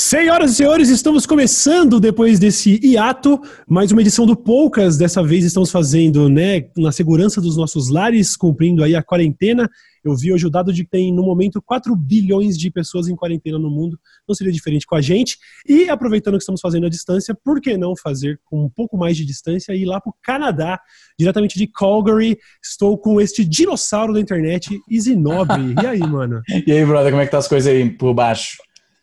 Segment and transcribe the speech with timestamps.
[0.00, 4.96] Senhoras e senhores, estamos começando depois desse hiato, mais uma edição do Poucas.
[4.96, 9.68] Dessa vez estamos fazendo, né, na segurança dos nossos lares, cumprindo aí a quarentena.
[10.04, 13.16] Eu vi hoje o dado de que tem, no momento, 4 bilhões de pessoas em
[13.16, 13.98] quarentena no mundo.
[14.26, 15.36] Não seria diferente com a gente.
[15.66, 19.16] E aproveitando que estamos fazendo a distância, por que não fazer com um pouco mais
[19.16, 20.78] de distância e ir lá para o Canadá,
[21.18, 22.38] diretamente de Calgary?
[22.62, 25.74] Estou com este dinossauro da internet, Isinobre.
[25.82, 26.40] E aí, mano?
[26.64, 28.58] e aí, brother, como é que tá as coisas aí por baixo?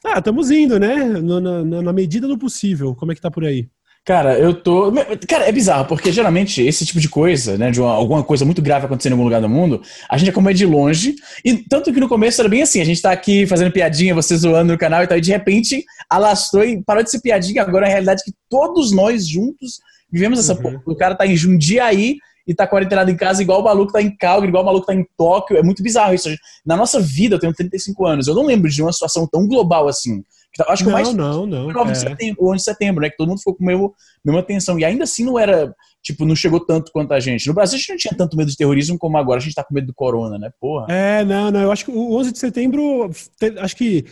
[0.06, 0.96] Ah, estamos indo, né?
[1.04, 2.94] Na, na, na, medida do possível.
[2.94, 3.68] Como é que tá por aí?
[4.06, 4.94] Cara, eu tô.
[5.28, 8.62] Cara, é bizarro, porque geralmente esse tipo de coisa, né, de uma, alguma coisa muito
[8.62, 11.16] grave acontecendo em algum lugar do mundo, a gente acompanha de longe.
[11.44, 14.38] E tanto que no começo era bem assim: a gente tá aqui fazendo piadinha, você
[14.38, 17.64] zoando no canal e tal, e de repente alastrou e parou de ser piadinha.
[17.64, 19.80] Agora é a realidade que todos nós juntos
[20.12, 20.62] vivemos essa uhum.
[20.62, 20.82] porra.
[20.86, 22.18] O cara tá em Jundiaí
[22.48, 24.94] e tá quarentenado em casa igual o maluco tá em Calgary, igual o maluco tá
[24.94, 25.58] em Tóquio.
[25.58, 26.30] É muito bizarro isso.
[26.66, 29.88] Na nossa vida, eu tenho 35 anos, eu não lembro de uma situação tão global
[29.88, 30.24] assim.
[30.70, 31.68] Acho que não, mais não, não.
[31.68, 31.92] 9 é.
[31.92, 33.10] de setembro, 11 de setembro, né?
[33.10, 33.92] Que todo mundo ficou com a mesma,
[34.24, 34.80] mesma atenção.
[34.80, 37.46] E ainda assim não era, tipo, não chegou tanto quanto a gente.
[37.48, 39.64] No Brasil a gente não tinha tanto medo de terrorismo como agora a gente tá
[39.64, 40.50] com medo do corona, né?
[40.60, 40.86] Porra.
[40.90, 41.62] É, não, não.
[41.62, 43.12] Eu acho que o 11 de setembro,
[43.60, 44.06] acho que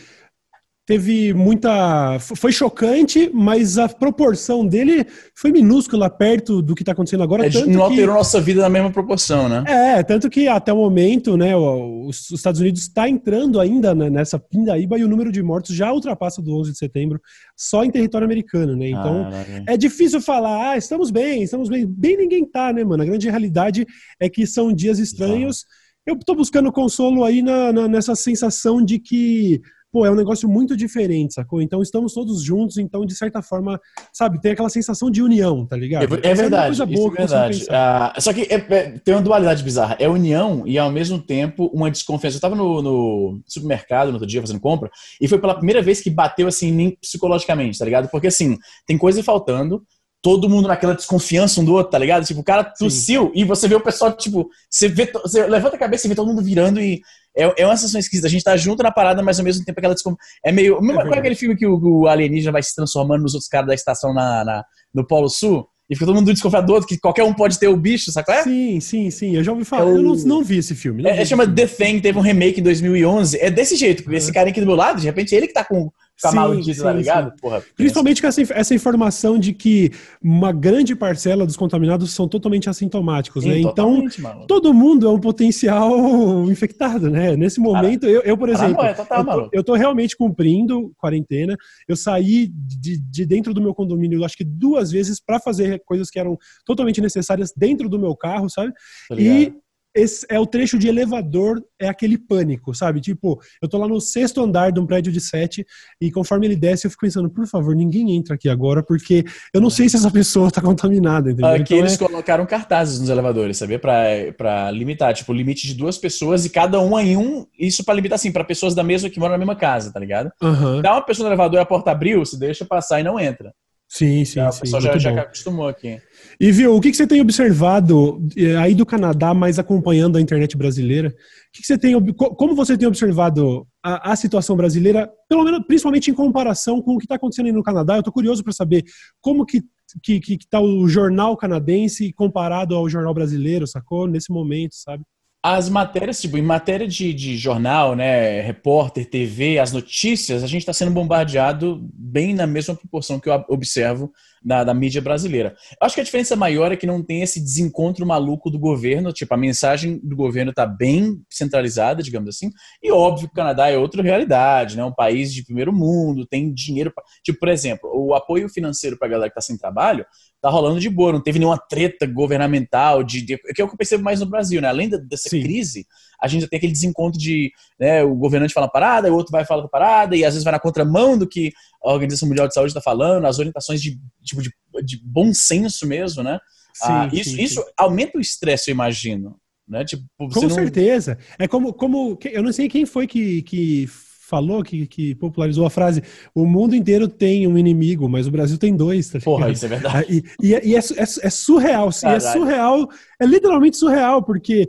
[0.86, 2.18] teve muita.
[2.20, 7.46] Foi chocante, mas a proporção dele foi minúscula perto do que está acontecendo agora.
[7.46, 8.18] É, não alterou que...
[8.18, 9.64] nossa vida na mesma proporção, né?
[9.66, 14.98] É, tanto que até o momento, né, os Estados Unidos está entrando ainda nessa pindaíba
[14.98, 17.20] e o número de mortos já ultrapassa do 11 de setembro
[17.56, 18.88] só em território americano, né?
[18.88, 21.86] Então ah, é difícil falar, ah, estamos bem, estamos bem.
[21.86, 23.02] Bem ninguém tá, né, mano?
[23.02, 23.86] A grande realidade
[24.20, 25.64] é que são dias estranhos.
[26.06, 29.62] Eu estou buscando consolo aí na, na, nessa sensação de que
[29.94, 31.62] pô, é um negócio muito diferente, sacou?
[31.62, 33.80] Então estamos todos juntos, então de certa forma,
[34.12, 36.16] sabe, tem aquela sensação de união, tá ligado?
[36.16, 37.66] É, é verdade, é boa, é verdade.
[37.70, 41.70] Ah, só que é, é, tem uma dualidade bizarra, é união e ao mesmo tempo
[41.72, 42.38] uma desconfiança.
[42.38, 46.00] Eu tava no, no, supermercado no outro dia fazendo compra e foi pela primeira vez
[46.00, 48.08] que bateu assim, nem psicologicamente, tá ligado?
[48.08, 48.58] Porque assim,
[48.88, 49.80] tem coisa faltando,
[50.20, 52.26] todo mundo naquela desconfiança um do outro, tá ligado?
[52.26, 53.32] Tipo, o cara tossiu Sim.
[53.36, 56.26] e você vê o pessoal, tipo, você vê, você levanta a cabeça e vê todo
[56.26, 57.00] mundo virando e
[57.36, 58.26] é, é uma sensação esquisita.
[58.26, 60.22] A gente tá junto na parada, mas ao mesmo tempo aquela desconfiança.
[60.44, 60.76] É meio.
[60.76, 63.66] É qual é aquele filme que o, o, alienígena vai se transformando nos outros caras
[63.66, 65.66] da estação na, na no Polo Sul?
[65.90, 68.24] E fica todo mundo desconfiado do outro, que qualquer um pode ter o bicho, sabe
[68.24, 68.42] qual é?
[68.42, 69.36] Sim, sim, sim.
[69.36, 69.82] Eu já ouvi falar.
[69.82, 69.96] É o...
[69.96, 71.06] Eu não, não, vi esse filme.
[71.06, 73.38] É, é chama The Thing, teve um remake em 2011.
[73.38, 74.10] É desse jeito.
[74.12, 76.82] Esse cara aqui do meu lado, de repente, ele que tá com ficar sim, maluquice,
[76.82, 77.32] tá ligado?
[77.40, 79.90] Porra, Principalmente com essa, essa informação de que
[80.22, 83.58] uma grande parcela dos contaminados são totalmente assintomáticos, sim, né?
[83.58, 84.46] Então, mano.
[84.46, 85.90] todo mundo é um potencial
[86.50, 87.36] infectado, né?
[87.36, 91.56] Nesse momento, eu, eu, por exemplo, é, total, eu, tô, eu tô realmente cumprindo quarentena.
[91.88, 96.10] Eu saí de, de dentro do meu condomínio, acho que duas vezes para fazer coisas
[96.10, 98.72] que eram totalmente necessárias dentro do meu carro, sabe?
[99.18, 99.52] e
[99.94, 103.00] esse é o trecho de elevador, é aquele pânico, sabe?
[103.00, 105.64] Tipo, eu tô lá no sexto andar de um prédio de sete
[106.00, 109.60] e conforme ele desce, eu fico pensando, por favor, ninguém entra aqui agora, porque eu
[109.60, 111.50] não sei se essa pessoa tá contaminada, entendeu?
[111.50, 111.98] Aqui então, eles é...
[111.98, 113.78] colocaram cartazes nos elevadores, sabia?
[113.78, 113.94] Pra,
[114.36, 118.16] pra limitar, tipo, limite de duas pessoas e cada um em um, isso para limitar,
[118.16, 120.30] assim, para pessoas da mesma que moram na mesma casa, tá ligado?
[120.42, 120.82] Uhum.
[120.82, 123.54] Dá uma pessoa no elevador e a porta abriu, se deixa passar e não entra.
[123.94, 124.58] Sim, sim, já, sim.
[124.58, 126.00] O pessoal já, já acostumou aqui.
[126.40, 130.20] E viu, o que, que você tem observado eh, aí do Canadá, mais acompanhando a
[130.20, 131.10] internet brasileira?
[131.10, 131.12] O
[131.52, 136.10] que, que você tem, como você tem observado a, a, situação brasileira, pelo menos, principalmente
[136.10, 137.94] em comparação com o que está acontecendo aí no Canadá?
[137.94, 138.82] Eu estou curioso para saber
[139.20, 139.62] como que
[140.02, 144.08] que está o jornal canadense comparado ao jornal brasileiro, sacou?
[144.08, 145.04] Nesse momento, sabe?
[145.46, 150.62] As matérias, tipo, em matéria de, de jornal, né, repórter, TV, as notícias, a gente
[150.62, 154.10] está sendo bombardeado bem na mesma proporção que eu observo
[154.42, 155.54] da, da, mídia brasileira.
[155.78, 159.12] Eu acho que a diferença maior é que não tem esse desencontro maluco do governo,
[159.12, 162.50] tipo, a mensagem do governo está bem centralizada, digamos assim,
[162.82, 166.54] e óbvio que o Canadá é outra realidade, né, um país de primeiro mundo, tem
[166.54, 167.04] dinheiro, pra...
[167.22, 170.06] tipo, por exemplo, o apoio financeiro para a galera que está sem trabalho
[170.44, 173.72] tá rolando de boa, não teve nenhuma treta governamental, de, de, que é o que
[173.72, 175.40] eu percebo mais no Brasil, né, além dessa Sim.
[175.42, 175.86] crise,
[176.20, 177.50] a gente tem aquele desencontro de
[177.80, 180.60] né, o governante fala parada, o outro vai falar parada, e às vezes vai na
[180.60, 181.50] contramão do que
[181.82, 184.50] a Organização Mundial de Saúde está falando, as orientações de, tipo, de,
[184.84, 186.38] de bom senso mesmo, né?
[186.74, 189.36] Sim, ah, isso, sim, isso aumenta o estresse, eu imagino.
[189.66, 189.82] Né?
[189.82, 190.50] Tipo, Com não...
[190.50, 191.16] certeza.
[191.38, 192.18] É como, como.
[192.22, 193.88] Eu não sei quem foi que, que
[194.34, 196.02] falou, que, que popularizou a frase:
[196.34, 199.08] o mundo inteiro tem um inimigo, mas o Brasil tem dois.
[199.08, 199.96] Tá Porra, isso é verdade.
[199.96, 201.90] Ah, e, e, é, e é, é, é, surreal.
[202.02, 202.88] E é surreal,
[203.20, 204.68] é literalmente surreal, porque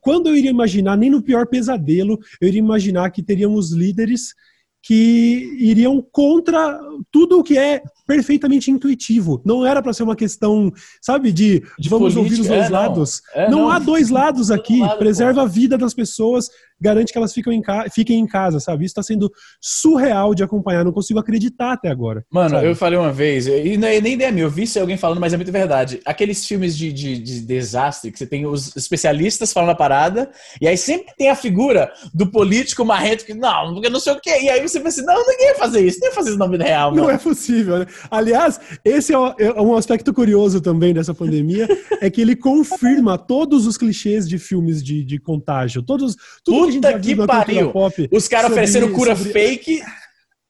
[0.00, 4.32] quando eu iria imaginar, nem no pior pesadelo, eu iria imaginar que teríamos líderes
[4.80, 6.78] que iriam contra
[7.10, 9.42] tudo o que é perfeitamente intuitivo.
[9.44, 10.72] Não era para ser uma questão,
[11.02, 13.22] sabe, de, de vamos política, ouvir os dois é, lados.
[13.34, 14.80] Não, é, não, não, há dois lados aqui.
[14.80, 15.46] Lado, Preserva pô.
[15.46, 16.48] a vida das pessoas
[16.80, 18.84] garante que elas ficam em fiquem em casa, sabe?
[18.84, 22.24] Isso está sendo surreal de acompanhar, não consigo acreditar até agora.
[22.30, 22.66] Mano, sabe?
[22.66, 25.32] eu falei uma vez, e não é nem ideia minha, eu vi alguém falando, mas
[25.32, 26.00] é muito verdade.
[26.04, 30.30] Aqueles filmes de, de, de, desastre, que você tem os especialistas falando a parada,
[30.60, 34.20] e aí sempre tem a figura do político marrento que, não, porque não sei o
[34.20, 34.38] quê.
[34.42, 36.46] E aí você pensa assim, não, ninguém ia fazer isso, nem ia fazer isso na
[36.46, 36.90] vida real.
[36.90, 37.04] Mano.
[37.04, 37.86] Não é possível, né?
[38.10, 41.66] Aliás, esse é, é um aspecto curioso também dessa pandemia,
[42.00, 45.82] é que ele confirma todos os clichês de filmes de, de contágio.
[45.82, 47.72] Todos, tudo Puta que, que pariu!
[47.72, 49.32] Pop os caras oferecendo cura sobre...
[49.32, 49.82] fake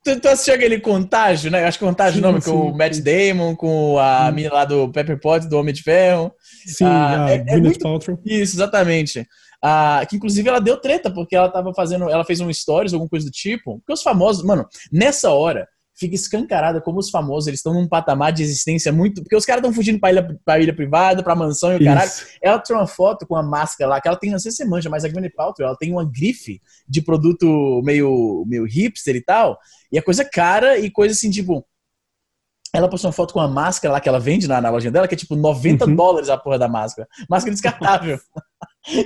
[0.06, 1.64] Tu, tu assistiu aquele Contágio, né?
[1.64, 4.54] Acho que Contágio é sim, o nome, sim, com o Matt Damon, com a mina
[4.54, 6.32] lá do Pepper Pot, do Homem de Ferro.
[6.64, 7.80] Sim, ah, é, é muito...
[7.80, 8.16] Paltrow.
[8.24, 9.26] Isso, exatamente.
[9.60, 13.08] Ah, que inclusive ela deu treta, porque ela tava fazendo, ela fez um stories, alguma
[13.08, 13.78] coisa do tipo.
[13.78, 15.66] Porque os famosos, mano, nessa hora,
[15.96, 19.22] fica escancarada como os famosos eles estão num patamar de existência muito.
[19.22, 22.10] Porque os caras estão fugindo pra ilha, pra ilha privada, pra mansão e o caralho.
[22.42, 24.64] Ela tirou uma foto com a máscara lá, que ela tem, não sei se você
[24.66, 29.22] manja, mas a Gwyneth Paltrow, ela tem uma grife de produto meio, meio hipster e
[29.22, 29.58] tal.
[29.90, 31.66] E é coisa cara e coisa assim, tipo.
[32.76, 35.08] Ela postou uma foto com uma máscara lá que ela vende na, na lojinha dela,
[35.08, 35.96] que é tipo 90 uhum.
[35.96, 37.08] dólares a porra da máscara.
[37.28, 38.18] Máscara descartável.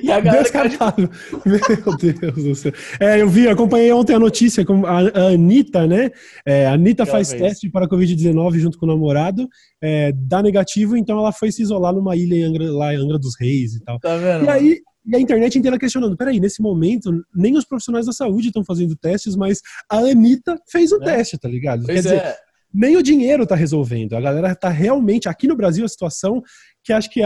[0.03, 1.09] E a galera Descartável.
[1.09, 1.49] De...
[1.49, 2.73] Meu Deus do céu.
[3.01, 6.11] É, eu vi, acompanhei ontem a notícia com a, a Anitta, né?
[6.45, 9.49] É, a Anitta faz teste para a Covid-19 junto com o namorado,
[9.83, 13.19] é, dá negativo, então ela foi se isolar numa ilha em Angra, lá em Angra
[13.19, 13.99] dos Reis e tal.
[13.99, 14.45] Tá vendo?
[14.45, 18.49] E aí, e a internet inteira questionando: peraí, nesse momento, nem os profissionais da saúde
[18.49, 21.05] estão fazendo testes, mas a Anitta fez o é.
[21.05, 21.85] teste, tá ligado?
[21.85, 22.19] Pois Quer é.
[22.19, 22.37] dizer,
[22.73, 24.15] nem o dinheiro tá resolvendo.
[24.15, 26.43] A galera tá realmente, aqui no Brasil, a situação
[26.83, 27.21] que acho que,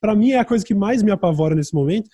[0.00, 2.08] para mim, é a coisa que mais me apavora nesse momento,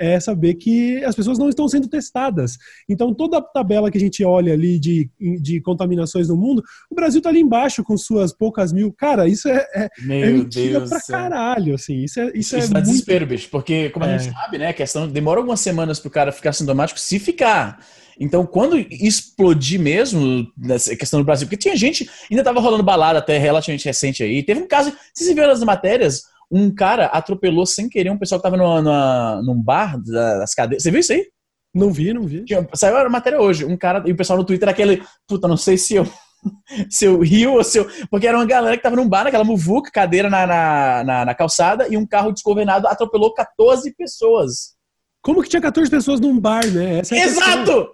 [0.00, 2.56] é saber que as pessoas não estão sendo testadas.
[2.88, 5.10] Então, toda a tabela que a gente olha ali de,
[5.42, 8.90] de contaminações no mundo, o Brasil está ali embaixo com suas poucas mil.
[8.94, 12.02] Cara, isso é, é, é mentira Deus pra caralho, assim.
[12.02, 12.80] Isso é, isso, isso é muito...
[12.80, 14.32] desespero, bicho, porque, como a gente é.
[14.32, 17.78] sabe, né, a questão demora algumas semanas para o cara ficar sintomático, se ficar.
[18.20, 23.18] Então, quando explodir mesmo, nessa questão do Brasil, porque tinha gente, ainda tava rolando balada
[23.18, 27.88] até relativamente recente aí, teve um caso, vocês viram nas matérias, um cara atropelou sem
[27.88, 30.82] querer um pessoal que tava numa, numa, num bar das cadeiras.
[30.82, 31.26] Você viu isso aí?
[31.74, 32.44] Não vi, não vi.
[32.74, 33.64] Saiu a matéria hoje.
[33.64, 36.06] Um cara, e o pessoal no Twitter aquele, puta, não sei se eu.
[36.90, 37.88] se eu rio ou se eu.
[38.10, 41.34] Porque era uma galera que tava num bar, naquela muvuca, cadeira na, na, na, na
[41.34, 44.74] calçada, e um carro desgovernado atropelou 14 pessoas.
[45.22, 46.98] Como que tinha 14 pessoas num bar, né?
[46.98, 47.88] É Exato!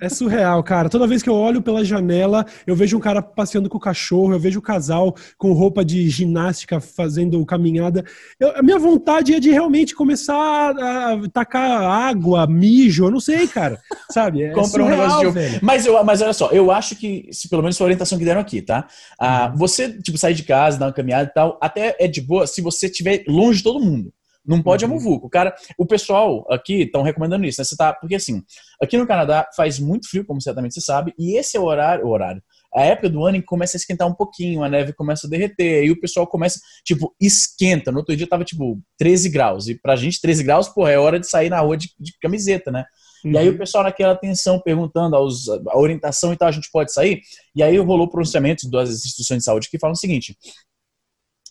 [0.00, 0.88] É surreal, cara.
[0.88, 4.32] Toda vez que eu olho pela janela, eu vejo um cara passeando com o cachorro,
[4.32, 8.04] eu vejo o casal com roupa de ginástica fazendo caminhada.
[8.40, 13.46] Eu, a minha vontade é de realmente começar a tacar água, mijo, eu não sei,
[13.46, 13.78] cara.
[14.10, 14.42] Sabe?
[14.42, 15.60] É Compra surreal, um velho.
[15.62, 18.24] Mas, eu, mas olha só, eu acho que, se pelo menos foi a orientação que
[18.24, 18.86] deram aqui, tá?
[19.18, 19.58] Ah, uhum.
[19.58, 22.62] Você, tipo, sair de casa, dar uma caminhada e tal, até é de boa se
[22.62, 24.12] você estiver longe de todo mundo.
[24.46, 24.90] Não pode uhum.
[24.90, 25.26] a muvuca.
[25.26, 27.64] O cara, o pessoal aqui estão recomendando isso, né?
[27.64, 28.42] Você tá, porque assim,
[28.82, 32.06] aqui no Canadá faz muito frio, como certamente você sabe, e esse é o horário,
[32.06, 32.42] o horário,
[32.74, 35.30] a época do ano em que começa a esquentar um pouquinho, a neve começa a
[35.30, 37.92] derreter, e o pessoal começa, tipo, esquenta.
[37.92, 39.68] No outro dia tava, tipo, 13 graus.
[39.68, 42.72] E pra gente, 13 graus, porra, é hora de sair na rua de, de camiseta,
[42.72, 42.84] né?
[43.24, 43.30] Uhum.
[43.30, 43.58] E aí o uhum.
[43.58, 47.20] pessoal naquela atenção perguntando aos, a orientação e tal, a gente pode sair?
[47.54, 50.36] E aí rolou pronunciamentos das instituições de saúde que falam o seguinte: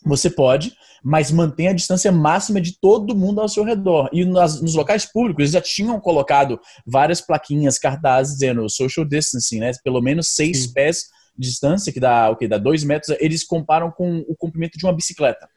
[0.06, 0.74] você pode,
[1.04, 4.10] mas mantenha a distância máxima de todo mundo ao seu redor.
[4.14, 9.60] E nas, nos locais públicos, eles já tinham colocado várias plaquinhas, cartazes dizendo social distancing,
[9.60, 9.72] né?
[9.84, 10.74] Pelo menos seis Sim.
[10.74, 11.04] pés
[11.38, 13.16] de distância, que dá o que dá dois metros.
[13.20, 15.48] Eles comparam com o comprimento de uma bicicleta.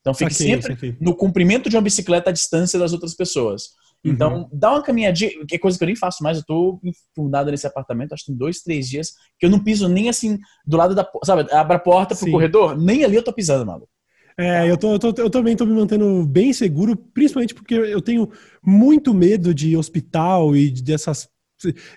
[0.00, 0.96] Então fique aqui, sempre aqui.
[1.00, 3.70] no comprimento de uma bicicleta a distância das outras pessoas.
[4.04, 4.48] Então, uhum.
[4.52, 6.80] dá uma caminhadinha, que é coisa que eu nem faço mais, eu tô
[7.14, 10.38] fundado nesse apartamento, acho que tem dois, três dias, que eu não piso nem assim
[10.64, 12.30] do lado da porta, sabe, abre a porta pro Sim.
[12.30, 13.88] corredor, nem ali eu tô pisando, maluco.
[14.38, 18.02] É, eu, tô, eu, tô, eu também estou me mantendo bem seguro, principalmente porque eu
[18.02, 18.30] tenho
[18.62, 21.28] muito medo de hospital e dessas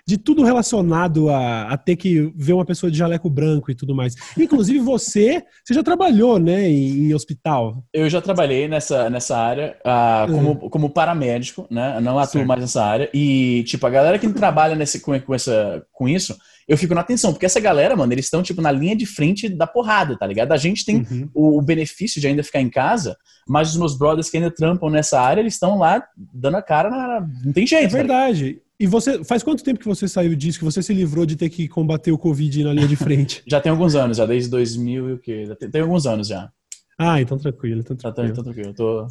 [0.06, 3.94] de tudo relacionado a, a, ter que ver uma pessoa de jaleco branco e tudo
[3.94, 4.14] mais.
[4.38, 7.84] Inclusive você, você já trabalhou, né, em, em hospital?
[7.92, 10.70] Eu já trabalhei nessa, nessa área uh, como, uhum.
[10.70, 12.00] como paramédico, né?
[12.00, 12.48] Não atuo certo.
[12.48, 13.10] mais nessa área.
[13.12, 16.36] E, tipo, a galera que trabalha nesse, com, com, essa, com isso,
[16.70, 19.48] eu fico na atenção, porque essa galera, mano, eles estão, tipo, na linha de frente
[19.48, 20.52] da porrada, tá ligado?
[20.52, 21.28] A gente tem uhum.
[21.34, 23.16] o, o, benefício de ainda ficar em casa,
[23.48, 26.00] mas os meus brothers que ainda trampam nessa área, eles estão lá
[26.32, 27.28] dando a cara na.
[27.44, 27.86] Não tem jeito.
[27.86, 28.54] É tá verdade.
[28.54, 31.34] Tá e você, faz quanto tempo que você saiu disso, que você se livrou de
[31.34, 33.42] ter que combater o Covid na linha de frente?
[33.50, 35.46] já tem alguns anos, já desde 2000 e o quê?
[35.46, 36.48] Já tem, tem alguns anos já.
[36.96, 38.28] Ah, então tranquilo, então tranquilo.
[38.28, 39.06] Já tô, então tranquilo, eu tô...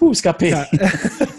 [0.00, 0.52] Uh, escapei.
[0.52, 0.68] Tá.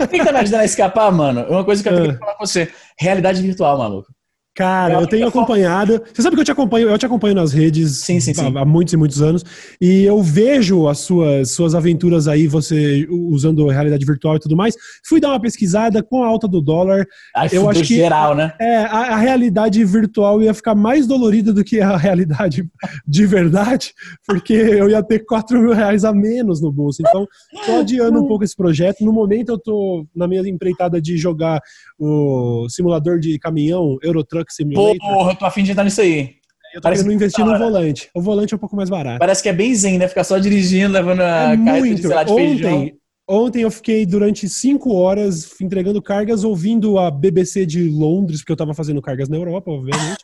[0.03, 1.45] O que tá me ajudando a escapar, mano?
[1.49, 2.19] Uma coisa que eu tenho que ah.
[2.19, 2.71] falar com você.
[2.99, 4.07] Realidade virtual, maluco.
[4.57, 6.01] Cara, eu, eu tenho acompanhado.
[6.11, 8.57] Você sabe que eu te acompanho, eu te acompanho nas redes sim, sim, sim.
[8.57, 9.45] há, muitos e muitos anos.
[9.79, 14.73] E eu vejo as suas, suas aventuras aí, você usando realidade virtual e tudo mais.
[15.07, 17.05] Fui dar uma pesquisada com a alta do dólar.
[17.35, 18.51] Ai, eu acho que geral, né?
[18.59, 22.67] É, a, a, realidade virtual ia ficar mais dolorida do que a realidade
[23.07, 23.93] de verdade,
[24.25, 27.03] porque eu ia ter 4 mil reais a menos no bolso.
[27.07, 27.27] Então,
[27.63, 29.05] tô adiando um pouco esse projeto.
[29.05, 31.61] No momento, eu tô na minha empreitada de jogar
[31.99, 34.97] o simulador de caminhão, Eurotruck Truck Simulator.
[34.97, 36.37] Porra, eu tô afim de entrar nisso aí.
[36.73, 38.09] Eu tô Parece querendo investir no volante.
[38.13, 39.19] O volante é um pouco mais barato.
[39.19, 40.07] Parece que é bem zen, né?
[40.07, 42.01] Ficar só dirigindo, levando a é caixa muito.
[42.01, 42.91] de, lá, de Ontem, feijão.
[43.29, 48.57] Ontem eu fiquei durante cinco horas entregando cargas, ouvindo a BBC de Londres, porque eu
[48.57, 50.23] tava fazendo cargas na Europa, obviamente,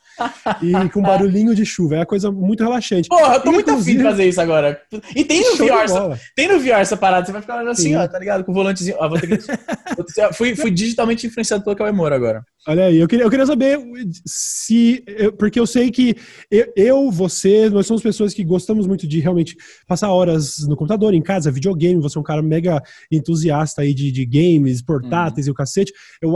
[0.62, 1.96] e com barulhinho de chuva.
[1.96, 3.10] É uma coisa muito relaxante.
[3.10, 4.82] Porra, eu tô muito afim de fazer isso agora.
[5.16, 7.96] E tem no VR, essa, tem no VR essa parada, você vai ficar assim, Sim.
[7.96, 8.44] ó, tá ligado?
[8.44, 8.98] Com o volantezinho.
[9.00, 10.34] Ó, vou ter que...
[10.34, 12.44] fui, fui digitalmente influenciado pelo Cauê Moura agora.
[12.66, 13.78] Olha aí, eu queria, eu queria saber
[14.26, 15.04] se.
[15.38, 16.16] Porque eu sei que
[16.76, 21.22] eu, você, nós somos pessoas que gostamos muito de realmente passar horas no computador, em
[21.22, 22.02] casa, videogame.
[22.02, 25.52] Você é um cara mega entusiasta aí de, de games, portáteis uhum.
[25.52, 25.92] e o cacete.
[26.22, 26.36] Eu,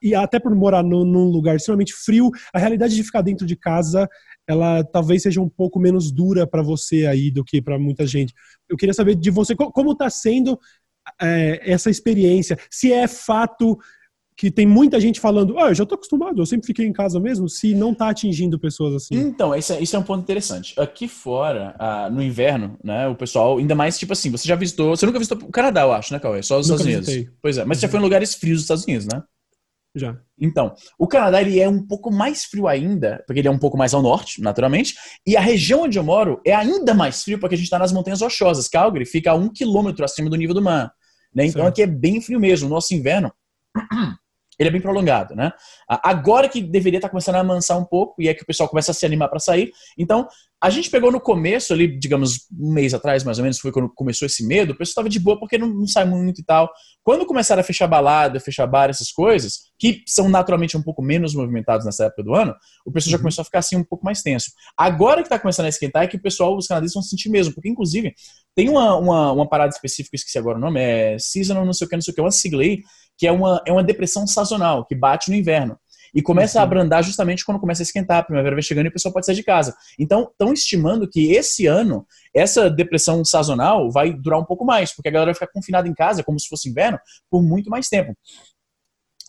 [0.00, 3.56] e até por morar no, num lugar extremamente frio, a realidade de ficar dentro de
[3.56, 4.08] casa
[4.46, 8.34] ela talvez seja um pouco menos dura para você aí do que para muita gente.
[8.68, 10.58] Eu queria saber de você como está sendo
[11.20, 13.78] é, essa experiência, se é fato
[14.36, 17.20] que tem muita gente falando, ah, eu já tô acostumado, eu sempre fiquei em casa
[17.20, 19.14] mesmo, se não tá atingindo pessoas assim.
[19.14, 20.74] Então, isso é, isso é um ponto interessante.
[20.76, 24.96] Aqui fora, ah, no inverno, né, o pessoal, ainda mais, tipo assim, você já visitou,
[24.96, 26.42] você nunca visitou o Canadá, eu acho, né, Cauê?
[26.42, 27.06] Só os Estados Unidos.
[27.06, 27.32] Visitei.
[27.40, 29.22] Pois é, mas você já foi em lugares frios dos Estados Unidos, né?
[29.94, 30.16] Já.
[30.38, 33.78] Então, o Canadá ele é um pouco mais frio ainda, porque ele é um pouco
[33.78, 37.54] mais ao norte, naturalmente, e a região onde eu moro é ainda mais frio, porque
[37.54, 38.68] a gente está nas montanhas rochosas.
[38.68, 40.92] Calgary fica a um quilômetro acima do nível do mar.
[41.34, 41.46] Né?
[41.46, 42.66] Então aqui é bem frio mesmo.
[42.66, 43.32] O nosso inverno
[44.58, 45.52] ele é bem prolongado, né?
[45.88, 48.92] Agora que deveria estar começando a amansar um pouco e é que o pessoal começa
[48.92, 49.72] a se animar para sair.
[49.98, 50.28] Então,
[50.64, 53.86] a gente pegou no começo ali, digamos, um mês atrás, mais ou menos, foi quando
[53.94, 56.72] começou esse medo, o pessoal estava de boa porque não, não, sai muito e tal.
[57.02, 61.34] Quando começaram a fechar balada, fechar bar, essas coisas, que são naturalmente um pouco menos
[61.34, 62.54] movimentados nessa época do ano,
[62.86, 63.12] o pessoal uhum.
[63.12, 64.52] já começou a ficar assim um pouco mais tenso.
[64.74, 67.52] Agora que está começando a esquentar é que o pessoal, os canadenses vão sentir mesmo,
[67.52, 68.14] porque inclusive
[68.56, 71.90] tem uma, uma, uma parada específica, esqueci agora o nome, é seasonal não sei o
[71.90, 72.80] que, não sei o que, uma sigla aí,
[73.18, 75.78] que é uma, é uma depressão sazonal, que bate no inverno.
[76.14, 76.62] E começa uhum.
[76.62, 79.26] a abrandar justamente quando começa a esquentar, a primavera vai chegando e o pessoal pode
[79.26, 79.74] sair de casa.
[79.98, 85.08] Então, estão estimando que esse ano, essa depressão sazonal vai durar um pouco mais, porque
[85.08, 86.98] a galera vai ficar confinada em casa, como se fosse inverno,
[87.30, 88.16] por muito mais tempo.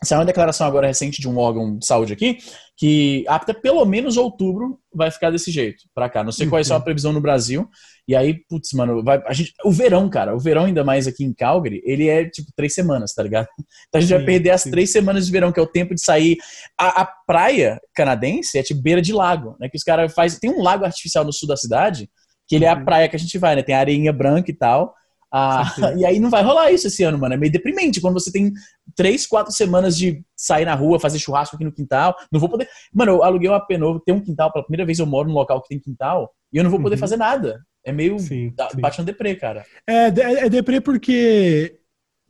[0.04, 2.38] Saiu uma declaração agora recente de um órgão de saúde aqui,
[2.76, 6.22] que até pelo menos outubro vai ficar desse jeito para cá.
[6.22, 7.68] Não sei qual é a previsão no Brasil.
[8.06, 11.24] E aí, putz, mano, vai, a gente, o verão, cara, o verão ainda mais aqui
[11.24, 13.48] em Calgary, ele é tipo três semanas, tá ligado?
[13.88, 14.72] Então a gente sim, vai perder as sim.
[14.72, 16.38] três semanas de verão, que é o tempo de sair.
[16.78, 19.70] A, a praia canadense é tipo beira de lago, né?
[19.70, 20.40] Que os caras fazem.
[20.40, 22.10] Tem um lago artificial no sul da cidade,
[22.48, 22.84] que ele é a uhum.
[22.84, 23.64] praia que a gente vai, né?
[23.64, 24.94] Tem areinha branca e tal.
[25.34, 27.34] Ah, e aí não vai rolar isso esse ano, mano.
[27.34, 28.52] É meio deprimente quando você tem
[28.96, 32.16] três, quatro semanas de sair na rua, fazer churrasco aqui no quintal.
[32.32, 32.68] Não vou poder.
[32.94, 34.52] Mano, eu aluguei um AP novo, tem um quintal.
[34.52, 36.96] Pela primeira vez eu moro num local que tem quintal e eu não vou poder
[36.96, 37.00] uhum.
[37.00, 37.60] fazer nada.
[37.84, 38.18] É meio.
[38.18, 38.52] Sim,
[38.98, 39.64] no deprê, cara.
[39.88, 41.78] É, é, é deprê porque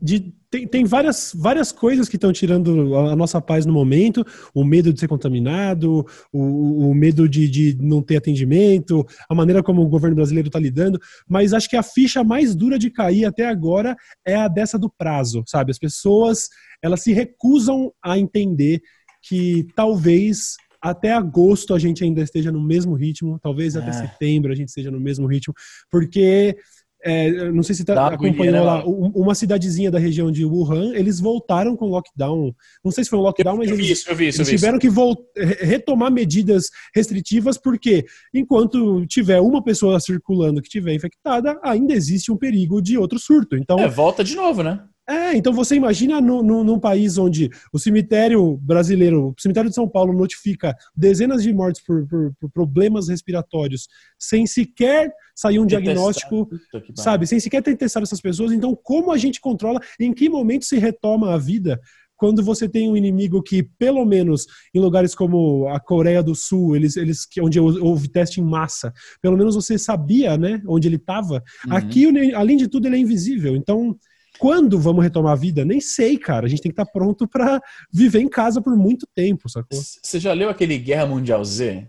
[0.02, 4.26] de, tem, tem várias, várias coisas que estão tirando a, a, nossa paz no momento,
[4.54, 9.64] o medo de ser contaminado, o, o medo de, de não ter atendimento, a maneira
[9.64, 13.26] como o governo brasileiro está lidando, mas acho que a ficha mais dura de cair
[13.26, 15.72] até agora é a dessa do prazo, sabe?
[15.72, 16.50] As pessoas,
[16.82, 18.82] elas se recusam a entender
[19.22, 23.94] que talvez até agosto a gente ainda esteja no mesmo ritmo, talvez até é.
[23.94, 25.54] setembro a gente esteja no mesmo ritmo,
[25.90, 26.56] porque
[27.06, 31.20] é, não sei se tá, acompanhou né, lá, uma cidadezinha da região de Wuhan, eles
[31.20, 32.52] voltaram com lockdown.
[32.84, 34.80] Não sei se foi um lockdown, mas eu eles, isso, eu vi isso, eles tiveram
[34.80, 34.90] que
[35.62, 42.38] retomar medidas restritivas, porque enquanto tiver uma pessoa circulando que tiver infectada, ainda existe um
[42.38, 43.56] perigo de outro surto.
[43.56, 44.82] Então, é, volta de novo, né?
[45.08, 49.76] É, então você imagina no, no, num país onde o cemitério brasileiro, o cemitério de
[49.76, 55.66] São Paulo notifica dezenas de mortes por, por, por problemas respiratórios, sem sequer sair um
[55.66, 56.50] diagnóstico,
[56.96, 58.52] sabe, sem sequer ter testado essas pessoas.
[58.52, 61.80] Então, como a gente controla, em que momento se retoma a vida
[62.18, 66.76] quando você tem um inimigo que, pelo menos em lugares como a Coreia do Sul,
[66.76, 71.44] eles, eles onde houve teste em massa, pelo menos você sabia, né, onde ele estava.
[71.68, 71.76] Uhum.
[71.76, 73.56] Aqui, além de tudo, ele é invisível.
[73.56, 73.96] Então,
[74.38, 75.66] quando vamos retomar a vida?
[75.66, 76.46] Nem sei, cara.
[76.46, 77.62] A gente tem que estar tá pronto para
[77.92, 79.80] viver em casa por muito tempo, sacou?
[79.80, 81.88] Você já leu aquele Guerra Mundial Z?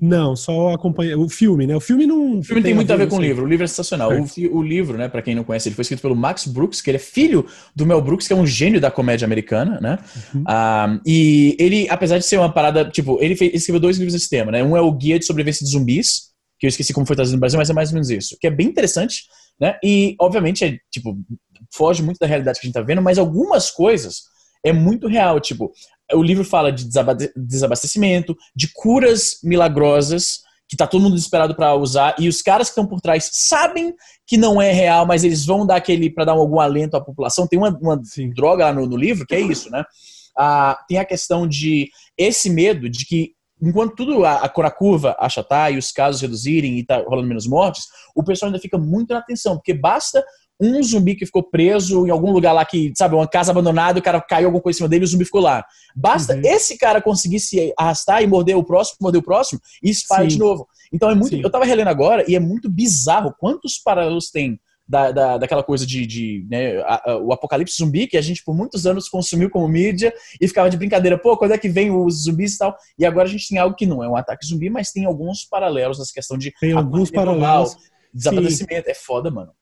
[0.00, 1.76] Não, só acompanha o filme, né?
[1.76, 2.38] O filme não.
[2.38, 3.44] O filme tem, tem muito a ver, com o livro.
[3.44, 4.10] O livro é sensacional.
[4.10, 6.88] O, o, livro, né, para quem não conhece, ele foi escrito pelo Max Brooks, que
[6.88, 7.44] ele é filho
[7.76, 9.98] do Mel Brooks, que é um gênio da comédia americana, né?
[10.34, 10.42] Uhum.
[10.46, 14.14] Ah, e ele, apesar de ser uma parada, tipo, ele, fez, ele escreveu dois livros
[14.14, 14.64] nesse tema, né?
[14.64, 17.40] Um é o Guia de Sobrevivência de Zumbis, que eu esqueci como foi trazido no
[17.40, 18.38] Brasil, mas é mais ou menos isso.
[18.40, 19.24] Que é bem interessante,
[19.60, 19.76] né?
[19.84, 21.14] E, obviamente, é, tipo,
[21.72, 24.24] foge muito da realidade que a gente tá vendo, mas algumas coisas
[24.64, 25.40] é muito real.
[25.40, 25.72] Tipo,
[26.12, 26.88] o livro fala de
[27.36, 32.72] desabastecimento, de curas milagrosas, que tá todo mundo desesperado para usar, e os caras que
[32.72, 33.92] estão por trás sabem
[34.24, 37.46] que não é real, mas eles vão dar aquele para dar algum alento à população.
[37.46, 38.00] Tem uma, uma
[38.34, 39.84] droga lá no, no, livro que é isso, né?
[40.38, 45.72] Ah, tem a questão de esse medo de que enquanto tudo a, a curva achatar
[45.72, 49.18] e os casos reduzirem e tá rolando menos mortes, o pessoal ainda fica muito na
[49.18, 50.24] atenção, porque basta
[50.60, 54.02] um zumbi que ficou preso em algum lugar lá que, sabe, uma casa abandonada, o
[54.02, 55.64] cara caiu alguma coisa em cima dele e o zumbi ficou lá.
[55.96, 56.42] Basta uhum.
[56.44, 60.38] esse cara conseguir se arrastar e morder o próximo, morder o próximo e espalha de
[60.38, 60.68] novo.
[60.92, 61.36] Então é muito.
[61.36, 61.42] Sim.
[61.42, 65.86] Eu tava relendo agora e é muito bizarro quantos paralelos tem da, da, daquela coisa
[65.86, 69.48] de, de né, a, a, o apocalipse zumbi, que a gente por muitos anos consumiu
[69.48, 72.76] como mídia e ficava de brincadeira, pô, quando é que vem os zumbis e tal?
[72.98, 75.44] E agora a gente tem algo que não é um ataque zumbi, mas tem alguns
[75.44, 76.52] paralelos nessa questão de.
[76.60, 77.76] Tem alguns paralelos.
[78.12, 78.90] Desaparecimento.
[78.90, 79.52] É foda, mano.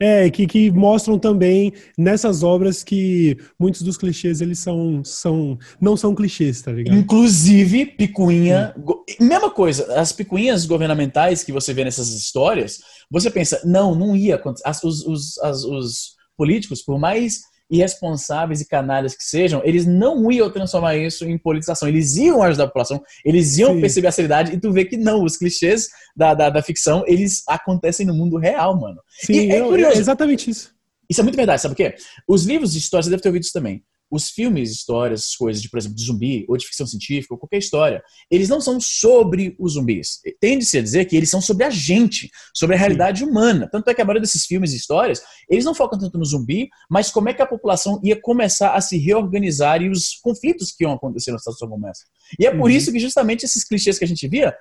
[0.00, 5.96] É, que, que mostram também nessas obras que muitos dos clichês eles são, são não
[5.96, 6.96] são clichês, tá ligado?
[6.96, 8.72] Inclusive, picuinha.
[8.78, 9.04] Go...
[9.18, 12.78] Mesma coisa, as picuinhas governamentais que você vê nessas histórias,
[13.10, 14.68] você pensa, não, não ia acontecer.
[14.86, 17.40] Os, os, as, os políticos, por mais
[17.70, 21.88] irresponsáveis e canalhas que sejam, eles não iam transformar isso em politização.
[21.88, 23.80] Eles iam ajudar a população, eles iam Sim.
[23.80, 27.42] perceber a seriedade e tu vê que não, os clichês da, da, da, ficção, eles
[27.46, 29.00] acontecem no mundo real, mano.
[29.20, 29.96] Sim, e é, curioso.
[29.96, 30.74] é exatamente isso.
[31.08, 31.94] Isso é muito verdade, sabe o quê?
[32.26, 35.68] Os livros de história, você deve ter ouvido isso também os filmes, histórias, coisas de,
[35.68, 39.54] por exemplo, de zumbi ou de ficção científica ou qualquer história, eles não são sobre
[39.58, 40.20] os zumbis.
[40.40, 43.26] Tende-se a dizer que eles são sobre a gente, sobre a realidade Sim.
[43.26, 43.68] humana.
[43.70, 46.68] Tanto é que a maioria desses filmes e histórias, eles não focam tanto no zumbi,
[46.90, 50.84] mas como é que a população ia começar a se reorganizar e os conflitos que
[50.84, 52.04] iam acontecer na situação como essa.
[52.38, 52.76] E é por uhum.
[52.76, 54.54] isso que justamente esses clichês que a gente via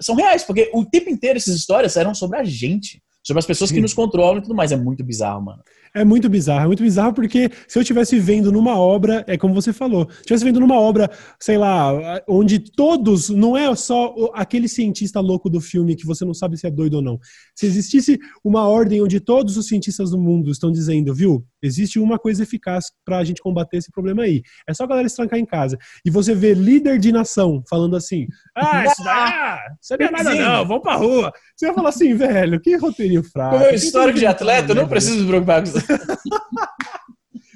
[0.00, 3.70] são reais, porque o tempo inteiro essas histórias eram sobre a gente sobre as pessoas
[3.70, 4.72] que nos controlam e tudo mais.
[4.72, 5.62] É muito bizarro, mano.
[5.94, 9.54] É muito bizarro, é muito bizarro porque se eu estivesse vendo numa obra, é como
[9.54, 14.14] você falou, se eu estivesse vendo numa obra, sei lá, onde todos, não é só
[14.34, 17.18] aquele cientista louco do filme que você não sabe se é doido ou não.
[17.54, 22.18] Se existisse uma ordem onde todos os cientistas do mundo estão dizendo, viu, existe uma
[22.18, 24.42] coisa eficaz para a gente combater esse problema aí.
[24.68, 25.76] É só a galera se trancar em casa.
[26.04, 30.10] E você vê líder de nação falando assim, ah, isso daí, ah, isso não é
[30.10, 31.32] nada não, vamos pra rua.
[31.56, 33.56] Você vai falar assim, velho, que roteirinho fraco.
[33.56, 35.78] Com o meu histórico de atleta, eu não preciso me preocupar com isso.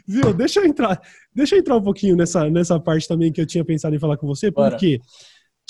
[0.06, 0.34] Viu?
[0.34, 1.00] Deixa eu entrar,
[1.34, 4.16] deixa eu entrar um pouquinho nessa, nessa parte também que eu tinha pensado em falar
[4.16, 5.08] com você, porque Bora.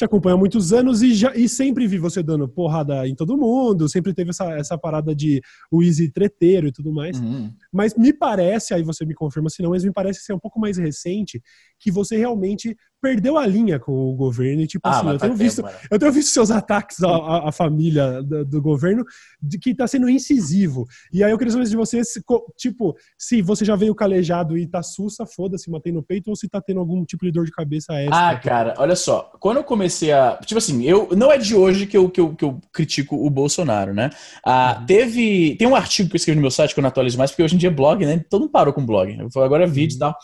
[0.03, 3.37] Te acompanho há muitos anos e, já, e sempre vi você dando porrada em todo
[3.37, 7.21] mundo, sempre teve essa, essa parada de o easy treteiro e tudo mais.
[7.21, 7.53] Uhum.
[7.73, 10.59] Mas me parece, aí você me confirma se não, mas me parece ser um pouco
[10.59, 11.41] mais recente
[11.79, 14.63] que você realmente perdeu a linha com o governo.
[14.63, 18.23] E, tipo ah, assim, eu tenho, visto, eu tenho visto seus ataques à, à família
[18.23, 19.05] do, do, governo
[19.43, 20.87] de que está sendo incisivo.
[21.13, 22.23] E aí eu queria saber de você, se,
[22.57, 26.49] tipo, se você já veio calejado e tá sussa, foda-se, matei no peito, ou se
[26.49, 28.31] tá tendo algum tipo de dor de cabeça extra.
[28.31, 29.33] Ah, cara, olha só.
[29.41, 30.39] Quando eu comecei a.
[30.45, 33.29] Tipo assim, eu não é de hoje que eu, que eu, que eu critico o
[33.29, 34.11] Bolsonaro, né?
[34.47, 34.87] Ah, uhum.
[34.87, 35.57] Teve.
[35.57, 37.43] Tem um artigo que eu escrevi no meu site que eu não atualizo mais, porque
[37.43, 38.25] hoje em dia é blog, né?
[38.31, 39.17] Todo mundo parou com blog.
[39.37, 40.11] Agora é vídeo e uhum.
[40.11, 40.17] tal.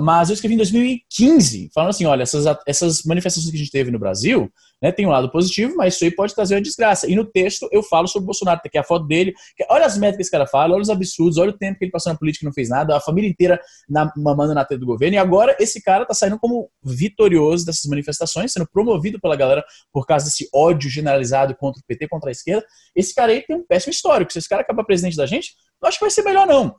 [0.00, 3.90] Mas eu escrevi em 2015, falando assim: olha, essas, essas manifestações que a gente teve
[3.90, 4.50] no Brasil,
[4.82, 7.08] né, tem um lado positivo, mas isso aí pode trazer uma desgraça.
[7.08, 9.86] E no texto eu falo sobre o Bolsonaro, tem aqui a foto dele, que, olha
[9.86, 12.12] as métricas que esse cara fala, olha os absurdos, olha o tempo que ele passou
[12.12, 15.14] na política e não fez nada, a família inteira na, mamando na tela do governo,
[15.14, 20.06] e agora esse cara tá saindo como vitorioso dessas manifestações, sendo promovido pela galera por
[20.06, 22.66] causa desse ódio generalizado contra o PT, contra a esquerda.
[22.96, 24.32] Esse cara aí tem um péssimo histórico.
[24.32, 26.74] Se esse cara acabar presidente da gente, eu acho que vai ser melhor não.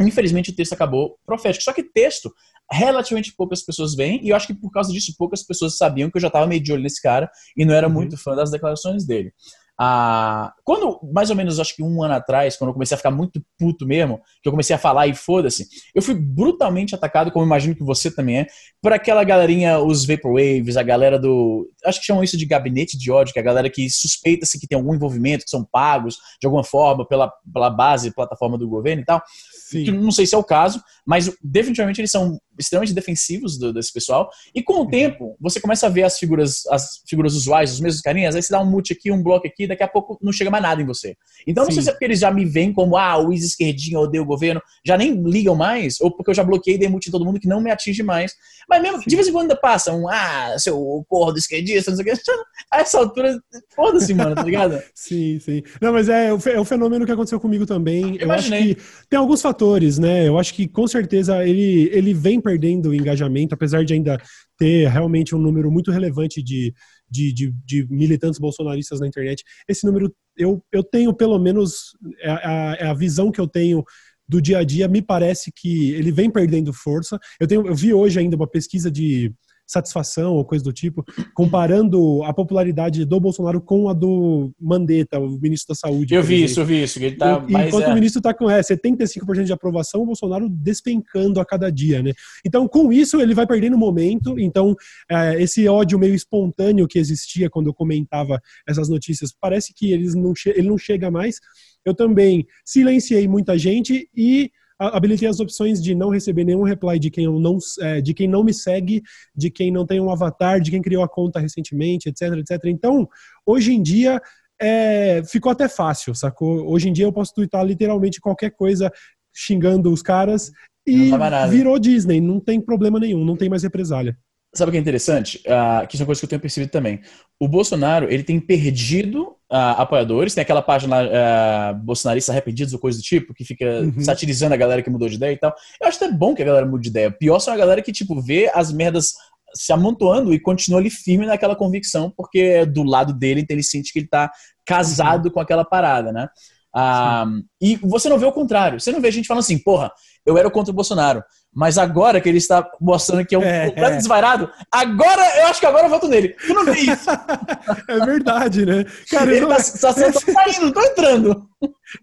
[0.00, 1.64] Infelizmente o texto acabou profético.
[1.64, 2.32] Só que texto,
[2.70, 6.16] relativamente poucas pessoas veem, e eu acho que por causa disso poucas pessoas sabiam que
[6.16, 7.94] eu já estava meio de olho nesse cara e não era uhum.
[7.94, 9.32] muito fã das declarações dele.
[9.76, 13.10] Ah, quando, mais ou menos, acho que um ano atrás, quando eu comecei a ficar
[13.10, 17.44] muito puto mesmo, que eu comecei a falar e foda-se, eu fui brutalmente atacado, como
[17.44, 18.46] imagino que você também é,
[18.80, 21.68] por aquela galerinha, os Vaporwaves, a galera do.
[21.84, 24.68] Acho que chamam isso de gabinete de ódio, que é a galera que suspeita-se que
[24.68, 29.02] tem algum envolvimento, que são pagos de alguma forma pela, pela base, plataforma do governo
[29.02, 29.20] e tal.
[29.64, 29.84] Sim.
[29.84, 33.92] Que não sei se é o caso, mas definitivamente eles são extremamente defensivos do, desse
[33.92, 34.30] pessoal.
[34.54, 34.88] E com o uhum.
[34.88, 38.52] tempo, você começa a ver as figuras, as figuras usuais, os mesmos carinhas, aí você
[38.52, 40.86] dá um mute aqui, um bloco aqui, daqui a pouco não chega mais nada em
[40.86, 41.16] você.
[41.46, 41.68] Então, Sim.
[41.68, 44.26] não sei se é porque eles já me veem como, ah, o ex-esquerdinho odeia o
[44.26, 47.24] governo, já nem ligam mais, ou porque eu já bloqueei e dei mute em todo
[47.24, 48.34] mundo que não me atinge mais.
[48.68, 49.04] Mas mesmo, Sim.
[49.06, 52.16] de vez em quando ainda passa um, ah, seu porra do esquerdista, não sei o
[52.16, 52.22] que.
[52.70, 53.38] A essa altura,
[53.74, 54.80] foda-se, mano, tá ligado?
[54.94, 55.62] sim, sim.
[55.80, 58.16] Não, mas é, é o fenômeno que aconteceu comigo também.
[58.16, 58.76] Eu, eu acho que
[59.08, 60.26] tem alguns fatores, né?
[60.26, 64.20] Eu acho que com certeza ele, ele vem perdendo engajamento, apesar de ainda
[64.58, 66.72] ter realmente um número muito relevante de,
[67.10, 69.42] de, de, de militantes bolsonaristas na internet.
[69.66, 73.82] Esse número, eu, eu tenho pelo menos, é a, é a visão que eu tenho
[74.28, 77.18] do dia a dia, me parece que ele vem perdendo força.
[77.40, 79.32] Eu, tenho, eu vi hoje ainda uma pesquisa de
[79.66, 85.38] satisfação ou coisa do tipo, comparando a popularidade do Bolsonaro com a do Mandetta, o
[85.40, 86.14] ministro da Saúde.
[86.14, 86.98] Eu vi isso, eu vi isso.
[86.98, 87.90] Ele tá e, enquanto é...
[87.90, 92.12] o ministro está com é, 75% de aprovação, o Bolsonaro despencando a cada dia, né?
[92.44, 94.38] Então, com isso, ele vai perdendo momento.
[94.38, 94.74] Então,
[95.10, 100.14] é, esse ódio meio espontâneo que existia quando eu comentava essas notícias, parece que eles
[100.14, 101.40] não ele não chega mais.
[101.84, 107.10] Eu também silenciei muita gente e habilitei as opções de não receber nenhum reply de
[107.10, 109.02] quem, não, é, de quem não me segue,
[109.34, 112.64] de quem não tem um avatar, de quem criou a conta recentemente, etc, etc.
[112.66, 113.08] Então,
[113.46, 114.20] hoje em dia,
[114.60, 116.68] é, ficou até fácil, sacou?
[116.70, 118.90] Hoje em dia eu posso twittar literalmente qualquer coisa
[119.34, 120.50] xingando os caras
[120.86, 121.10] e
[121.50, 124.16] virou Disney, não tem problema nenhum, não tem mais represália.
[124.54, 125.38] Sabe o que é interessante?
[125.38, 127.00] Uh, que isso é uma coisa que eu tenho percebido também.
[127.40, 130.32] O Bolsonaro, ele tem perdido uh, apoiadores.
[130.32, 134.00] Tem aquela página uh, bolsonarista arrependidos ou coisa do tipo, que fica uhum.
[134.00, 135.52] satirizando a galera que mudou de ideia e tal.
[135.80, 137.10] Eu acho até bom que a galera mude de ideia.
[137.10, 139.14] Pior são a galera que, tipo, vê as merdas
[139.54, 143.62] se amontoando e continua ali firme naquela convicção, porque é do lado dele, então ele
[143.62, 144.30] sente que ele tá
[144.64, 145.32] casado uhum.
[145.32, 146.28] com aquela parada, né?
[146.74, 147.26] Ah,
[147.60, 148.80] e você não vê o contrário.
[148.80, 149.92] Você não vê gente falando assim, porra,
[150.26, 151.22] eu era contra o Bolsonaro.
[151.54, 153.96] Mas agora que ele está mostrando que é um é, completo é.
[153.96, 156.30] desvairado, agora eu acho que agora eu voto nele.
[156.30, 157.08] Tu não vê isso.
[157.88, 158.84] é verdade, né?
[159.08, 159.48] Cara, ele não...
[159.50, 160.32] tá, só, só esse...
[160.32, 161.48] saindo, tô entrando.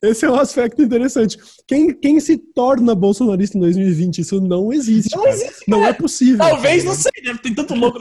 [0.01, 1.37] Esse é um aspecto interessante.
[1.67, 4.19] Quem, quem se torna bolsonarista em 2020?
[4.19, 5.15] Isso não existe.
[5.15, 5.35] Não cara.
[5.35, 5.65] existe.
[5.65, 5.65] Cara.
[5.67, 6.37] Não é possível.
[6.37, 6.95] Talvez, cara.
[6.95, 7.39] não sei, né?
[7.43, 7.99] Tem tanto louco.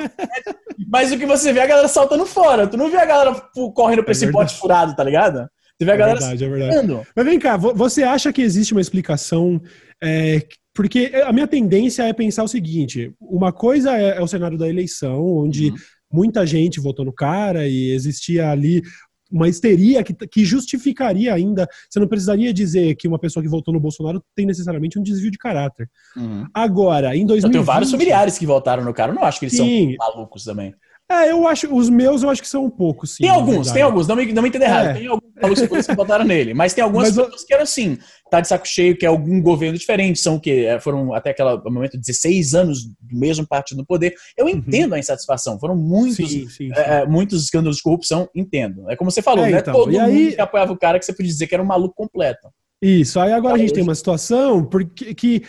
[0.89, 2.67] Mas o que você vê é a galera saltando fora.
[2.67, 3.35] Tu não vê a galera
[3.75, 4.47] correndo pra é esse verdade.
[4.47, 5.49] pote furado, tá ligado?
[5.79, 6.21] Tu vê a é galera.
[6.21, 7.07] Verdade, é verdade.
[7.17, 9.61] Mas vem cá, você acha que existe uma explicação
[10.03, 10.43] é,
[10.75, 14.69] porque a minha tendência é pensar o seguinte: uma coisa é, é o cenário da
[14.69, 15.77] eleição, onde uhum.
[16.13, 18.83] muita gente votou no cara e existia ali
[19.31, 21.69] uma histeria que, que justificaria ainda.
[21.89, 25.31] Você não precisaria dizer que uma pessoa que votou no Bolsonaro tem necessariamente um desvio
[25.31, 25.89] de caráter.
[26.17, 26.47] Uhum.
[26.53, 27.45] Agora, em 2020.
[27.45, 29.95] Eu tenho vários familiares que votaram no cara, eu não acho que eles Sim.
[29.97, 30.75] são malucos também.
[31.11, 33.25] É, eu acho, os meus eu acho que são um pouco, sim.
[33.25, 34.87] Tem alguns, tem alguns, não me, não me entenda errado.
[34.91, 34.93] É.
[34.95, 37.99] Tem alguns que que votaram nele, mas tem algumas mas pessoas que eram assim,
[38.31, 41.57] tá de saco cheio, que é algum governo diferente, são que é, foram até aquele
[41.71, 44.15] momento 16 anos do mesmo partido no poder.
[44.37, 44.53] Eu uhum.
[44.53, 46.71] entendo a insatisfação, foram muitos, sim, sim, sim.
[46.75, 48.89] É, muitos escândalos de corrupção, entendo.
[48.91, 49.59] É como você falou, é, né?
[49.59, 50.35] Então, Todo mundo aí...
[50.35, 52.49] que apoiava o cara que você podia dizer que era um maluco completo.
[52.81, 55.43] Isso, aí agora a gente tem uma situação porque que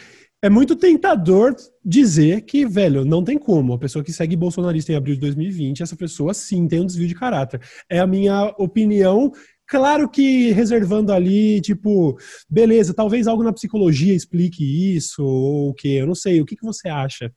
[0.44, 3.74] é muito tentador dizer que, velho, não tem como.
[3.74, 7.08] A pessoa que segue bolsonarista em abril de 2020, essa pessoa sim tem um desvio
[7.08, 7.62] de caráter.
[7.88, 9.32] É a minha opinião.
[9.72, 12.18] Claro que reservando ali, tipo,
[12.50, 16.00] beleza, talvez algo na psicologia explique isso, ou o quê?
[16.02, 16.42] Eu não sei.
[16.42, 17.32] O que, que você acha?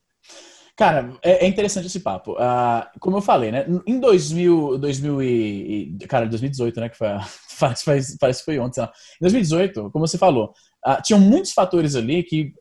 [0.76, 2.32] Cara, é, é interessante esse papo.
[2.32, 3.64] Uh, como eu falei, né?
[3.86, 6.88] Em 2000, 2000 e, cara, 2018, né?
[6.88, 7.06] Que foi,
[7.56, 8.82] faz, faz, parece que foi ontem.
[8.82, 8.88] Em
[9.20, 10.52] 2018, como você falou,
[10.84, 12.52] uh, tinham muitos fatores ali que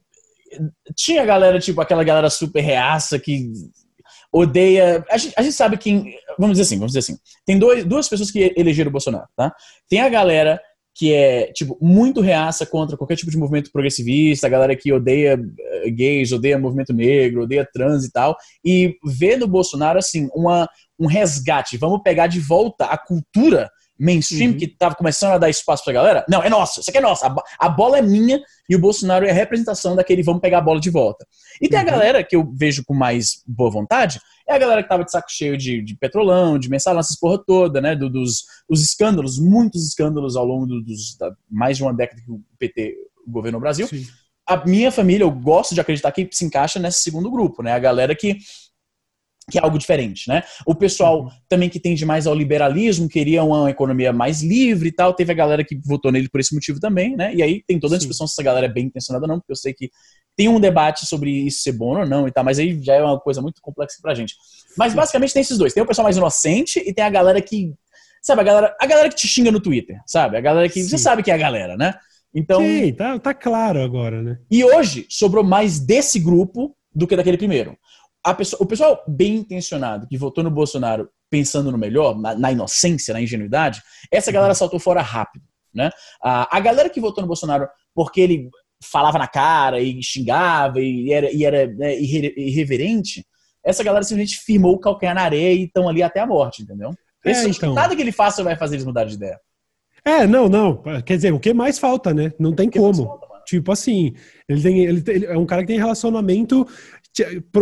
[0.95, 3.51] tinha galera, tipo, aquela galera super reaça que
[4.33, 5.05] odeia.
[5.09, 6.15] A gente, a gente, sabe quem.
[6.37, 7.17] Vamos dizer assim, vamos dizer assim.
[7.45, 9.53] Tem dois, duas pessoas que elegeram o Bolsonaro, tá?
[9.87, 10.59] Tem a galera
[10.95, 15.39] que é, tipo, muito reaça contra qualquer tipo de movimento progressivista, a galera que odeia
[15.59, 20.69] eh, gays, odeia movimento negro, odeia trans e tal, e vê no Bolsonaro, assim, uma,
[20.99, 21.77] um resgate.
[21.77, 24.57] Vamos pegar de volta a cultura mainstream uhum.
[24.57, 26.25] que tava começando a dar espaço pra galera.
[26.27, 27.25] Não, é nosso, isso aqui é nosso.
[27.25, 30.61] A, a, bola é minha e o Bolsonaro é a representação daquele vamos pegar a
[30.61, 31.25] bola de volta.
[31.61, 31.87] E tem uhum.
[31.87, 35.11] a galera que eu vejo com mais boa vontade, é a galera que tava de
[35.11, 37.95] saco cheio de, de petrolão, de mensalão, essas porra toda, né?
[37.95, 42.21] Do, dos, dos escândalos, muitos escândalos ao longo do, dos da, mais de uma década
[42.21, 42.95] que o PT
[43.27, 43.87] governou o Brasil.
[43.87, 44.05] Sim.
[44.45, 47.71] A minha família, eu gosto de acreditar que se encaixa nesse segundo grupo, né?
[47.71, 48.37] A galera que
[49.49, 50.43] que é algo diferente, né?
[50.65, 51.29] O pessoal uhum.
[51.49, 55.35] também que tende mais ao liberalismo, queria uma economia mais livre e tal, teve a
[55.35, 57.33] galera que votou nele por esse motivo também, né?
[57.35, 58.31] E aí tem toda a discussão Sim.
[58.31, 59.89] se essa galera é bem intencionada ou não, porque eu sei que
[60.35, 63.03] tem um debate sobre isso ser bom ou não e tal, mas aí já é
[63.03, 64.35] uma coisa muito complexa pra gente.
[64.77, 67.73] Mas basicamente tem esses dois, tem o pessoal mais inocente e tem a galera que,
[68.21, 70.37] sabe, a galera, a galera que te xinga no Twitter, sabe?
[70.37, 70.89] A galera que, Sim.
[70.89, 71.93] você sabe que é a galera, né?
[72.33, 74.39] Então, Sim, tá, tá claro agora, né?
[74.49, 77.77] E hoje sobrou mais desse grupo do que daquele primeiro.
[78.37, 83.13] Pessoa, o pessoal bem intencionado que votou no Bolsonaro pensando no melhor, na, na inocência,
[83.13, 83.81] na ingenuidade,
[84.11, 84.57] essa galera uhum.
[84.57, 85.43] saltou fora rápido.
[85.73, 85.89] Né?
[86.23, 88.49] A, a galera que votou no Bolsonaro porque ele
[88.83, 93.25] falava na cara e xingava e era, e era né, irreverente,
[93.63, 96.93] essa galera simplesmente firmou o calcanhar na areia e estão ali até a morte, entendeu?
[97.25, 97.73] É, então.
[97.73, 99.39] Nada que ele faça vai fazer eles mudar de ideia.
[100.03, 100.83] É, não, não.
[101.05, 102.33] Quer dizer, o que mais falta, né?
[102.37, 103.05] Não tem como.
[103.05, 104.13] Falta, tipo assim,
[104.49, 106.67] ele, tem, ele, ele, é um cara que tem relacionamento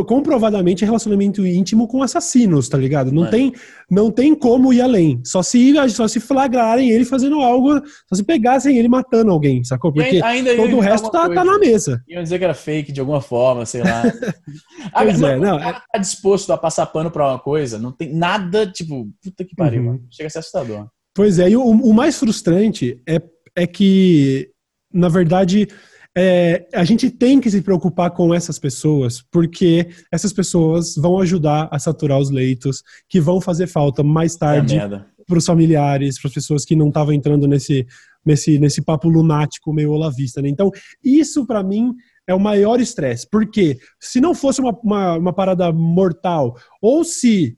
[0.08, 3.12] comprovadamente relacionamento íntimo com assassinos, tá ligado?
[3.12, 3.54] Não tem,
[3.90, 5.22] não tem como ir além.
[5.26, 9.92] Só se só se flagrarem ele fazendo algo, só se pegassem ele matando alguém, sacou?
[9.92, 12.02] Porque ainda todo o resto tá, tá, na mesa.
[12.08, 14.04] Iam dizer que era fake de alguma forma, sei lá.
[14.94, 15.74] ah, pois é, não, é...
[15.74, 19.84] tá disposto a passar pano pra uma coisa, não tem nada, tipo, puta que pariu,
[19.84, 20.06] uhum.
[20.10, 20.88] chega a ser assustador.
[21.14, 23.22] Pois é, e o, o mais frustrante é,
[23.56, 24.50] é que,
[24.94, 25.68] na verdade,
[26.18, 31.70] é, a gente tem que se preocupar com essas pessoas, porque essas pessoas vão ajudar
[31.72, 34.88] a saturar os leitos, que vão fazer falta mais tarde é
[35.32, 37.88] para os familiares, para as pessoas que não estavam entrando nesse,
[38.26, 40.42] nesse, nesse papo lunático meio olavista.
[40.42, 40.50] Né?
[40.50, 40.70] Então,
[41.02, 41.94] isso para mim
[42.28, 47.58] é o maior estresse, porque se não fosse uma, uma, uma parada mortal, ou se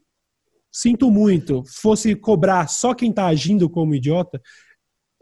[0.72, 4.42] sinto muito, fosse cobrar só quem está agindo como idiota,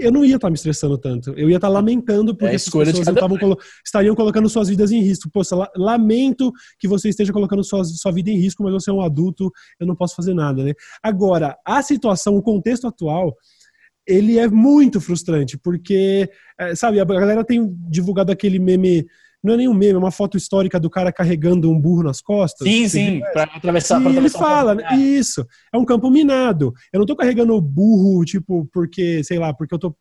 [0.02, 1.32] eu não ia estar tá me estressando tanto.
[1.32, 2.92] Eu ia estar tá lamentando porque é as pessoas
[3.40, 5.30] colo estariam colocando suas vidas em risco.
[5.32, 9.02] Poxa, lamento que você esteja colocando sua, sua vida em risco, mas você é um
[9.02, 10.74] adulto, eu não posso fazer nada, né?
[11.04, 13.36] Agora, a situação, o contexto atual,
[14.08, 19.06] ele é muito frustrante, porque, é, sabe, a galera tem divulgado aquele meme
[19.44, 22.22] não é nem um meme, é uma foto histórica do cara carregando um burro nas
[22.22, 22.68] costas.
[22.68, 24.02] Sim, sim, para atravessar.
[24.02, 26.74] E ele fala, um isso, é um campo minado.
[26.94, 29.96] Eu não tô carregando o burro, tipo, porque, sei lá, porque eu tô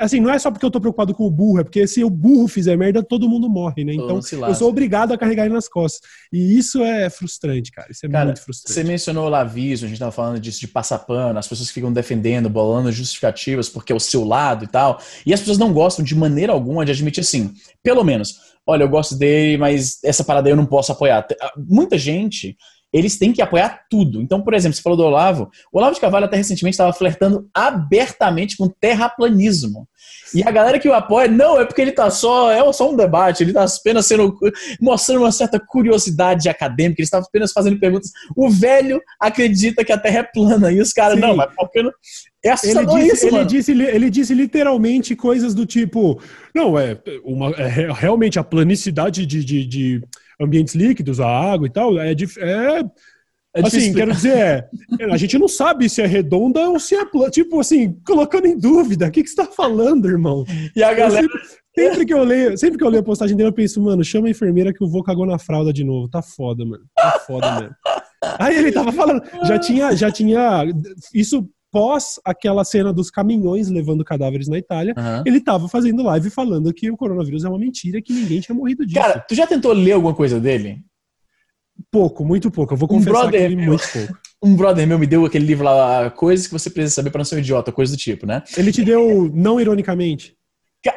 [0.00, 2.08] assim, não é só porque eu tô preocupado com o burro, é porque se o
[2.10, 3.92] burro fizer merda, todo mundo morre, né?
[3.94, 6.00] Então, eu sou obrigado a carregar ele nas costas.
[6.32, 7.88] E isso é frustrante, cara.
[7.90, 8.72] Isso é cara, muito frustrante.
[8.72, 11.92] Você mencionou o lavismo, a gente tava falando disso de passar pano, as pessoas ficam
[11.92, 15.00] defendendo, bolando justificativas porque é o seu lado e tal.
[15.24, 18.36] E as pessoas não gostam de maneira alguma de admitir assim, pelo menos,
[18.66, 21.26] olha, eu gosto dele, mas essa parada eu não posso apoiar.
[21.56, 22.56] Muita gente
[22.92, 24.20] eles têm que apoiar tudo.
[24.20, 25.50] Então, por exemplo, você falou do Olavo.
[25.72, 29.88] O Olavo de Carvalho até recentemente estava flertando abertamente com terraplanismo.
[30.34, 32.96] E a galera que o apoia, não, é porque ele tá só, é só um
[32.96, 34.36] debate, ele tá apenas sendo,
[34.80, 38.10] mostrando uma certa curiosidade acadêmica, ele estava apenas fazendo perguntas.
[38.36, 41.82] O velho acredita que a Terra é plana, e os caras, não, mas por que
[41.82, 41.92] não...
[42.42, 46.18] É ele disse, isso, ele disse, ele disse literalmente coisas do tipo,
[46.54, 50.02] não, é, uma, é realmente a planicidade de, de, de
[50.40, 52.84] ambientes líquidos, a água e tal, é, é
[53.52, 54.68] é assim, quero dizer, é,
[55.10, 57.30] a gente não sabe se é redonda ou se é plana.
[57.30, 60.44] Tipo assim, colocando em dúvida, o que, que você tá falando, irmão?
[60.76, 61.22] E a galera.
[61.22, 61.40] Sempre,
[61.76, 64.28] sempre, que eu leio, sempre que eu leio a postagem dele, eu penso, mano, chama
[64.28, 66.08] a enfermeira que eu vou cagou na fralda de novo.
[66.08, 66.84] Tá foda, mano.
[66.94, 67.74] Tá foda mesmo.
[68.38, 70.64] Aí ele tava falando, já tinha, já tinha.
[71.12, 75.22] Isso pós aquela cena dos caminhões levando cadáveres na Itália, uhum.
[75.24, 78.84] ele tava fazendo live falando que o coronavírus é uma mentira, que ninguém tinha morrido
[78.84, 79.00] disso.
[79.00, 80.82] Cara, tu já tentou ler alguma coisa dele?
[81.90, 82.74] Pouco, muito pouco.
[82.74, 84.18] Eu vou confessar um brother, que meu, muito pouco.
[84.42, 87.26] Um brother meu me deu aquele livro lá, Coisas que você precisa saber para não
[87.26, 88.42] ser um idiota, coisa do tipo, né?
[88.56, 90.34] Ele te deu não ironicamente?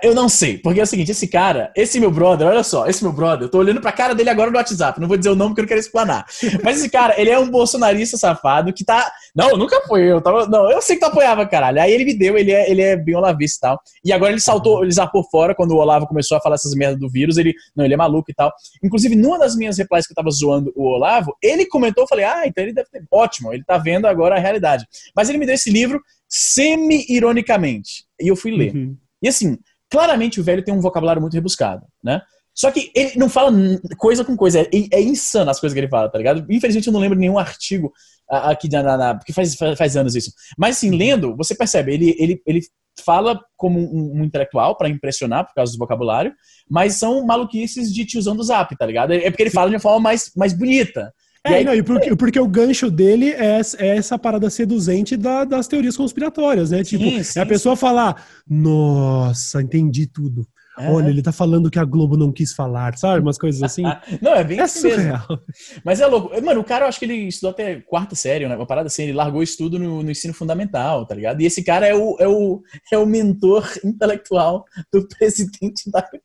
[0.01, 3.03] Eu não sei, porque é o seguinte, esse cara, esse meu brother, olha só, esse
[3.03, 5.35] meu brother, eu tô olhando pra cara dele agora no WhatsApp, não vou dizer o
[5.35, 6.25] nome porque eu não quero explanar.
[6.63, 9.11] Mas esse cara, ele é um bolsonarista safado que tá.
[9.35, 10.21] Não, nunca foi eu.
[10.21, 10.47] Tava...
[10.47, 11.81] Não, eu sei que tu apoiava, caralho.
[11.81, 13.81] Aí ele me deu, ele é, ele é bem olavista e tal.
[14.05, 16.97] E agora ele saltou, ele zapou fora quando o Olavo começou a falar essas merdas
[16.97, 17.35] do vírus.
[17.35, 18.53] Ele, não, ele é maluco e tal.
[18.81, 22.23] Inclusive, numa das minhas replies que eu tava zoando o Olavo, ele comentou, eu falei,
[22.23, 23.03] ah, então ele deve ter.
[23.11, 24.85] Ótimo, ele tá vendo agora a realidade.
[25.13, 28.05] Mas ele me deu esse livro semi-ironicamente.
[28.21, 28.73] E eu fui ler.
[28.73, 28.95] Uhum.
[29.21, 29.57] E assim,
[29.93, 32.19] Claramente o velho tem um vocabulário muito rebuscado, né?
[32.51, 33.51] Só que ele não fala
[33.95, 36.43] coisa com coisa, é, é insano as coisas que ele fala, tá ligado?
[36.49, 37.93] Infelizmente eu não lembro nenhum artigo
[38.27, 40.31] aqui na, na, porque faz, faz anos isso.
[40.57, 42.61] Mas assim, lendo, você percebe, ele, ele, ele
[43.05, 46.33] fala como um, um intelectual para impressionar por causa do vocabulário,
[46.67, 49.13] mas são maluquices de tiozão do zap, tá ligado?
[49.13, 51.13] É porque ele fala de uma forma mais, mais bonita.
[51.45, 55.43] É, aí, não, e porque, porque, o gancho dele é, é essa parada seduzente da,
[55.43, 56.83] das teorias conspiratórias, né?
[56.83, 57.81] Tipo, sim, sim, é a pessoa sim.
[57.81, 60.47] falar, nossa, entendi tudo.
[60.79, 60.89] É.
[60.89, 63.21] Olha, ele tá falando que a Globo não quis falar, sabe?
[63.21, 63.83] Umas coisas assim.
[64.21, 65.25] não, é bem é assim surreal.
[65.29, 65.43] mesmo.
[65.83, 66.41] Mas é louco.
[66.41, 68.55] Mano, o cara, eu acho que ele estudou até quarta série, né?
[68.55, 71.41] Uma parada assim, ele largou estudo no, no, ensino fundamental, tá ligado?
[71.41, 76.23] E esse cara é o, é o, é o mentor intelectual do presidente da República.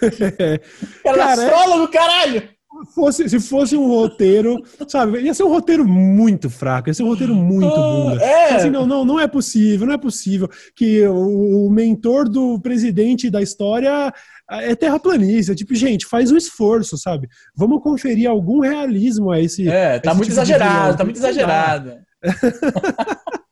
[1.02, 2.53] cara, cara é astrólogo, caralho!
[2.94, 7.08] Fosse, se fosse um roteiro, sabe, ia ser um roteiro muito fraco, ia ser um
[7.08, 8.22] roteiro muito ah, bunda.
[8.22, 8.54] É.
[8.56, 13.30] Assim, não, não, não é possível, não é possível que o, o mentor do presidente
[13.30, 14.12] da história
[14.50, 15.54] é terraplanista.
[15.54, 17.28] Tipo, gente, faz um esforço, sabe?
[17.54, 19.68] Vamos conferir algum realismo a esse.
[19.68, 21.94] É, tá muito tipo exagerado, tá muito exagerado.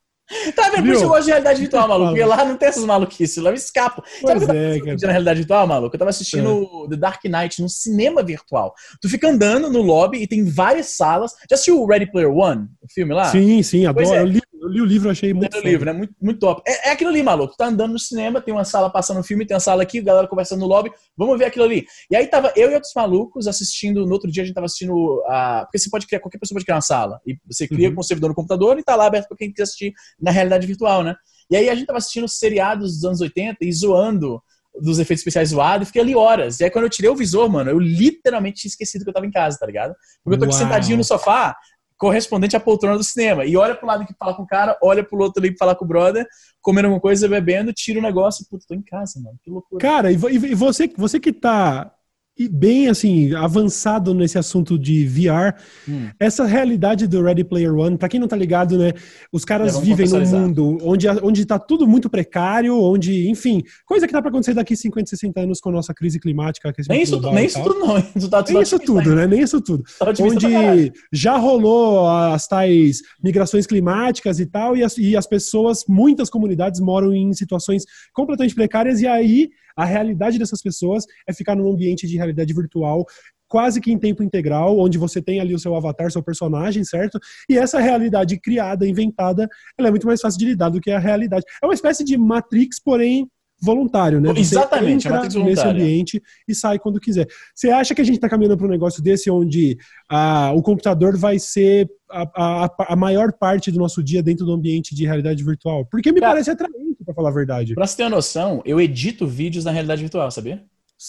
[0.54, 0.84] Tá vendo?
[0.84, 2.10] Por isso eu gosto de realidade virtual, maluco.
[2.10, 4.02] Porque lá não tem essas maluquices, lá eu escapo.
[4.20, 5.94] Sabe que eu tava é, na realidade virtual, maluco?
[5.94, 6.90] Eu tava assistindo é.
[6.90, 8.74] The Dark Knight no cinema virtual.
[9.00, 11.32] Tu fica andando no lobby e tem várias salas.
[11.48, 13.26] Já assistiu o Ready Player One, o filme lá?
[13.26, 14.12] Sim, sim, adoro.
[14.12, 14.20] É.
[14.20, 15.56] Eu, li, eu, li, o livro, achei muito.
[15.58, 15.92] o livro, né?
[15.92, 16.62] Muito, muito top.
[16.66, 17.54] É, é aquilo ali, maluco.
[17.54, 19.98] Tu tá andando no cinema, tem uma sala passando o filme, tem uma sala aqui,
[19.98, 20.92] a galera conversando no lobby.
[21.16, 21.84] Vamos ver aquilo ali.
[22.08, 24.06] E aí tava eu e outros malucos assistindo.
[24.06, 25.20] No outro dia a gente tava assistindo.
[25.26, 25.64] A...
[25.64, 27.20] Porque você pode criar, qualquer pessoa pode criar uma sala.
[27.26, 27.96] E você cria uhum.
[27.96, 30.66] com o servidor no computador e tá lá aberto pra quem quiser assistir na realidade
[30.66, 31.16] virtual, né?
[31.50, 34.40] E aí a gente tava assistindo seriados dos anos 80 e zoando
[34.80, 36.60] dos efeitos especiais zoados e fiquei ali horas.
[36.60, 39.26] E aí quando eu tirei o visor, mano, eu literalmente tinha esquecido que eu tava
[39.26, 39.94] em casa, tá ligado?
[40.22, 40.62] Porque eu tô aqui Uau.
[40.62, 41.54] sentadinho no sofá,
[42.02, 43.44] correspondente à poltrona do cinema.
[43.44, 45.72] E olha pro lado que fala com o cara, olha pro outro ali que fala
[45.72, 46.26] com o brother,
[46.60, 49.38] comendo alguma coisa, bebendo, tira o negócio, puta, tô em casa, mano.
[49.40, 49.80] Que loucura.
[49.80, 51.94] Cara, e, você, você que tá
[52.38, 55.54] e bem assim avançado nesse assunto de VR.
[55.88, 56.08] Hum.
[56.18, 58.92] Essa realidade do Ready Player One, para quem não tá ligado, né,
[59.30, 64.12] os caras vivem num mundo onde onde tá tudo muito precário, onde, enfim, coisa que
[64.12, 67.46] dá para acontecer daqui 50, 60 anos com a nossa crise climática, nem isso, nem
[67.46, 69.26] isso tudo não, isso tá tudo nem isso tudo, né?
[69.26, 69.84] Nem isso tudo.
[70.20, 76.30] Onde já rolou as tais migrações climáticas e tal e as, e as pessoas, muitas
[76.30, 81.70] comunidades moram em situações completamente precárias e aí a realidade dessas pessoas é ficar num
[81.70, 83.04] ambiente de realidade virtual
[83.52, 87.18] quase que em tempo integral, onde você tem ali o seu avatar, seu personagem, certo?
[87.50, 89.46] E essa realidade criada, inventada,
[89.78, 91.44] ela é muito mais fácil de lidar do que a realidade.
[91.62, 93.28] É uma espécie de Matrix, porém
[93.62, 94.30] voluntário, né?
[94.30, 97.26] Você Exatamente, entra nesse ambiente e sai quando quiser.
[97.54, 101.16] Você acha que a gente está caminhando para um negócio desse onde ah, o computador
[101.16, 105.42] vai ser a, a, a, maior parte do nosso dia dentro do ambiente de realidade
[105.44, 105.86] virtual?
[105.86, 107.74] Porque me Cara, parece atraente, para falar a verdade.
[107.74, 110.64] Pra você ter uma noção, eu edito vídeos na realidade virtual, sabia?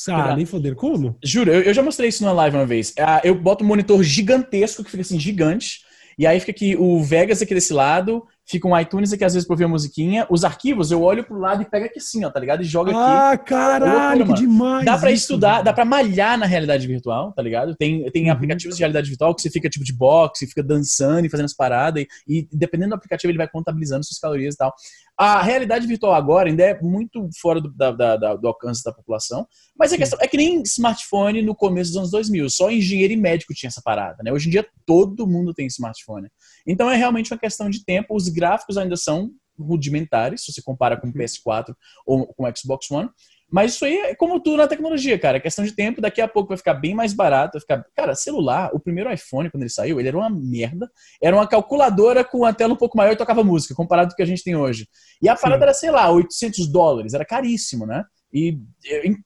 [0.10, 0.76] Ah, nem foder.
[0.76, 1.16] Como?
[1.24, 2.94] Juro, eu, eu, já mostrei isso na live uma vez.
[3.00, 5.82] Ah, eu boto um monitor gigantesco, que fica assim, gigante,
[6.18, 9.48] e aí fica aqui o Vegas aqui desse lado, fica um iTunes aqui às vezes
[9.48, 10.28] pra ouvir a musiquinha.
[10.30, 12.62] Os arquivos eu olho pro lado e pego aqui assim, ó, tá ligado?
[12.62, 13.00] E joga aqui.
[13.00, 14.86] Ah, caralho, que demais!
[14.86, 15.64] Dá pra isso, estudar, mano.
[15.66, 17.76] dá pra malhar na realidade virtual, tá ligado?
[17.76, 18.32] Tem, tem uhum.
[18.32, 21.56] aplicativos de realidade virtual que você fica tipo de boxe, fica dançando e fazendo as
[21.56, 24.74] paradas, e, e dependendo do aplicativo ele vai contabilizando suas calorias e tal.
[25.18, 29.48] A realidade virtual agora ainda é muito fora do, da, da, do alcance da população,
[29.78, 33.18] mas é, questão, é que nem smartphone no começo dos anos 2000, só engenheiro e
[33.18, 34.32] médico tinha essa parada, né?
[34.32, 36.30] Hoje em dia todo mundo tem smartphone.
[36.66, 40.98] Então é realmente uma questão de tempo, os gráficos ainda são rudimentares, se você compara
[41.00, 43.10] com o PS4 ou com o Xbox One,
[43.54, 45.38] mas isso aí é como tudo na tecnologia, cara.
[45.38, 47.54] É questão de tempo, daqui a pouco vai ficar bem mais barato.
[47.54, 47.86] Vai ficar...
[47.96, 50.90] Cara, celular, o primeiro iPhone, quando ele saiu, ele era uma merda.
[51.22, 54.16] Era uma calculadora com a tela um pouco maior e tocava música, comparado com o
[54.16, 54.88] que a gente tem hoje.
[55.22, 55.64] E a parada Sim.
[55.66, 57.14] era, sei lá, 800 dólares.
[57.14, 58.04] Era caríssimo, né?
[58.34, 58.58] E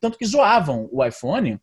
[0.02, 1.58] tanto que zoavam o iPhone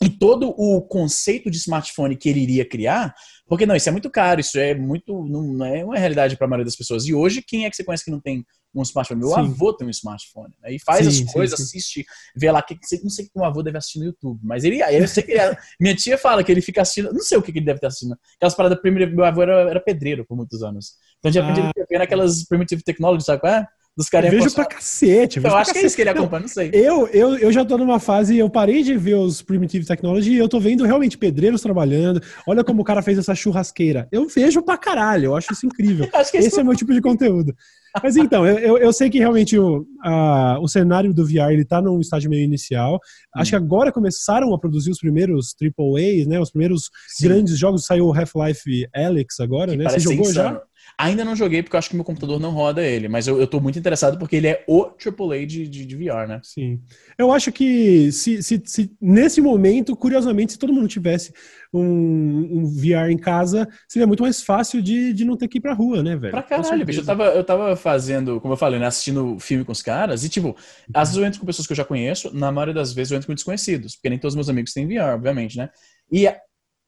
[0.00, 3.12] e todo o conceito de smartphone que ele iria criar,
[3.48, 6.50] porque não, isso é muito caro, isso é muito, não é uma realidade para a
[6.50, 7.06] maioria das pessoas.
[7.06, 9.20] E hoje, quem é que você conhece que não tem um smartphone?
[9.20, 9.40] Meu sim.
[9.40, 10.74] avô tem um smartphone, né?
[10.74, 12.04] E faz sim, as coisas, assiste,
[12.34, 14.82] vê lá, que, não sei o que meu avô deve assistir no YouTube, mas ele,
[14.82, 15.40] eu sei que ele,
[15.80, 18.18] minha tia fala que ele fica assistindo, não sei o que ele deve estar assistindo.
[18.36, 20.94] Aquelas paradas, primeiro, meu avô era, era pedreiro por muitos anos.
[21.18, 21.72] Então, de repente, ah.
[21.76, 23.68] ele vendo aquelas primitive technology, sabe qual é?
[23.96, 25.40] Dos caras Vejo pra cacete.
[25.40, 25.78] Vejo eu acho cacete.
[25.78, 26.70] que é isso que ele acompanha, não, sei.
[26.72, 30.38] Eu, eu, eu já tô numa fase, eu parei de ver os Primitive Technology e
[30.38, 32.22] eu tô vendo realmente pedreiros trabalhando.
[32.46, 34.06] Olha como o cara fez essa churrasqueira.
[34.12, 36.08] Eu vejo pra caralho, eu acho isso incrível.
[36.12, 37.54] acho que Esse é o meu tipo de conteúdo.
[38.02, 41.64] Mas então, eu, eu, eu sei que realmente o, a, o cenário do VR ele
[41.64, 42.96] tá num estágio meio inicial.
[42.96, 43.40] Hum.
[43.40, 46.38] Acho que agora começaram a produzir os primeiros AAAs, né?
[46.38, 47.28] Os primeiros Sim.
[47.28, 47.86] grandes jogos.
[47.86, 49.88] Saiu o Half-Life Alex agora, que né?
[49.88, 50.34] Você jogou insano.
[50.34, 50.62] já?
[50.98, 53.46] Ainda não joguei porque eu acho que meu computador não roda ele, mas eu, eu
[53.46, 56.40] tô muito interessado porque ele é o AAA de, de, de VR, né?
[56.42, 56.80] Sim.
[57.18, 61.34] Eu acho que se, se, se, nesse momento, curiosamente, se todo mundo tivesse
[61.70, 65.60] um, um, VR em casa, seria muito mais fácil de, de não ter que ir
[65.60, 66.30] pra rua, né, velho?
[66.30, 67.00] Pra caralho, bicho.
[67.00, 70.30] Eu tava, eu tava fazendo, como eu falei, né, assistindo filme com os caras e,
[70.30, 70.56] tipo,
[70.94, 73.16] às vezes eu entro com pessoas que eu já conheço, na maioria das vezes eu
[73.16, 75.68] entro com desconhecidos, porque nem todos os meus amigos têm VR, obviamente, né?
[76.10, 76.26] E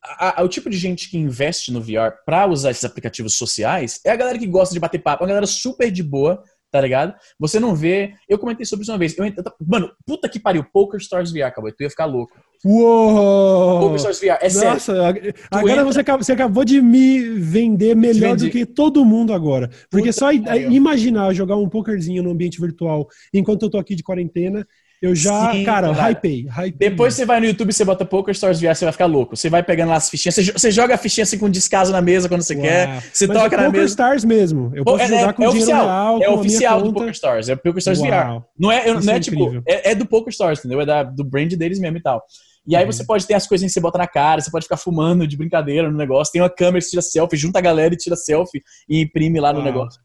[0.03, 4.01] a, a, o tipo de gente que investe no VR para usar esses aplicativos sociais
[4.05, 7.15] é a galera que gosta de bater papo, uma galera super de boa, tá ligado?
[7.39, 8.15] Você não vê.
[8.29, 9.17] Eu comentei sobre isso uma vez.
[9.17, 9.35] Eu, eu,
[9.67, 11.73] mano, puta que pariu, Poker Stars VR, acabou.
[11.73, 12.33] Tu ia ficar louco.
[12.65, 13.81] Uou!
[13.81, 15.35] Poker Stars VR, é Nossa, sério.
[15.51, 15.85] agora entra...
[15.85, 19.71] você, acabou, você acabou de me vender melhor do que todo mundo agora.
[19.91, 24.03] Porque puta só imaginar jogar um pokerzinho no ambiente virtual enquanto eu tô aqui de
[24.03, 24.67] quarentena
[25.01, 26.91] Eu já, Sim, cara, cara, hypei, hypei.
[26.91, 29.37] Depois você vai no YouTube, você bota Poker Stars VR, você vai ficar louco.
[29.37, 32.03] Você vai pegando lá as fichinhas, você, você joga a fichinha assim com descaso na
[32.03, 32.63] mesa quando você Uau.
[32.63, 33.03] quer.
[33.13, 33.73] Você Mas toca é na mesa.
[33.73, 34.73] Poker Stars mesmo.
[34.75, 37.49] Eu posso é, jogar é, com é dinheiro oficial, real, É oficial do Poker Stars,
[37.49, 38.09] é Poker Stars Uau.
[38.09, 38.45] VR.
[38.59, 40.81] Não é, não é, é tipo, é, é, do Poker Stars, entendeu?
[40.81, 42.21] É da, do brand deles mesmo e tal.
[42.67, 42.93] E aí uhum.
[42.93, 45.37] você pode ter as coisas que você bota na cara, você pode ficar fumando de
[45.37, 46.33] brincadeira no negócio.
[46.33, 49.53] Tem uma câmera que tira selfie, junta a galera e tira selfie e imprime lá
[49.53, 50.01] no negócio.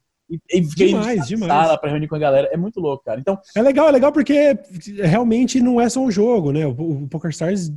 [0.52, 1.52] E, e fiquei demais, demais.
[1.52, 2.50] sala pra reunir com a galera.
[2.52, 3.20] É muito louco, cara.
[3.20, 4.58] Então, é legal, é legal porque
[5.02, 6.66] realmente não é só um jogo, né?
[6.66, 7.72] O, o PokerStars,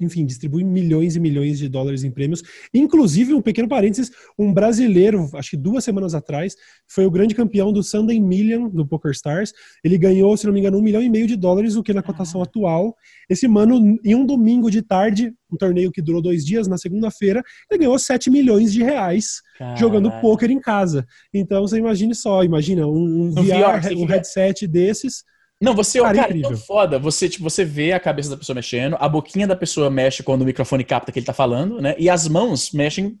[0.00, 2.42] enfim, distribui milhões e milhões de dólares em prêmios.
[2.74, 6.54] Inclusive, um pequeno parênteses, um brasileiro, acho que duas semanas atrás,
[6.86, 9.52] foi o grande campeão do Sunday Million do PokerStars.
[9.82, 12.02] Ele ganhou, se não me engano, um milhão e meio de dólares, o que na
[12.02, 12.44] cotação ah.
[12.44, 12.94] atual.
[13.28, 17.42] Esse mano, em um domingo de tarde, um torneio que durou dois dias, na segunda-feira,
[17.70, 19.78] ele ganhou 7 milhões de reais Caralho.
[19.78, 21.06] jogando poker em casa.
[21.32, 25.24] Então você imagine só, imagina um, um VR, VR um headset desses
[25.62, 26.98] não, você, cara, cara é tão foda.
[26.98, 30.42] Você, tipo, você vê a cabeça da pessoa mexendo, a boquinha da pessoa mexe quando
[30.42, 31.94] o microfone capta que ele tá falando, né?
[31.98, 33.16] E as mãos mexem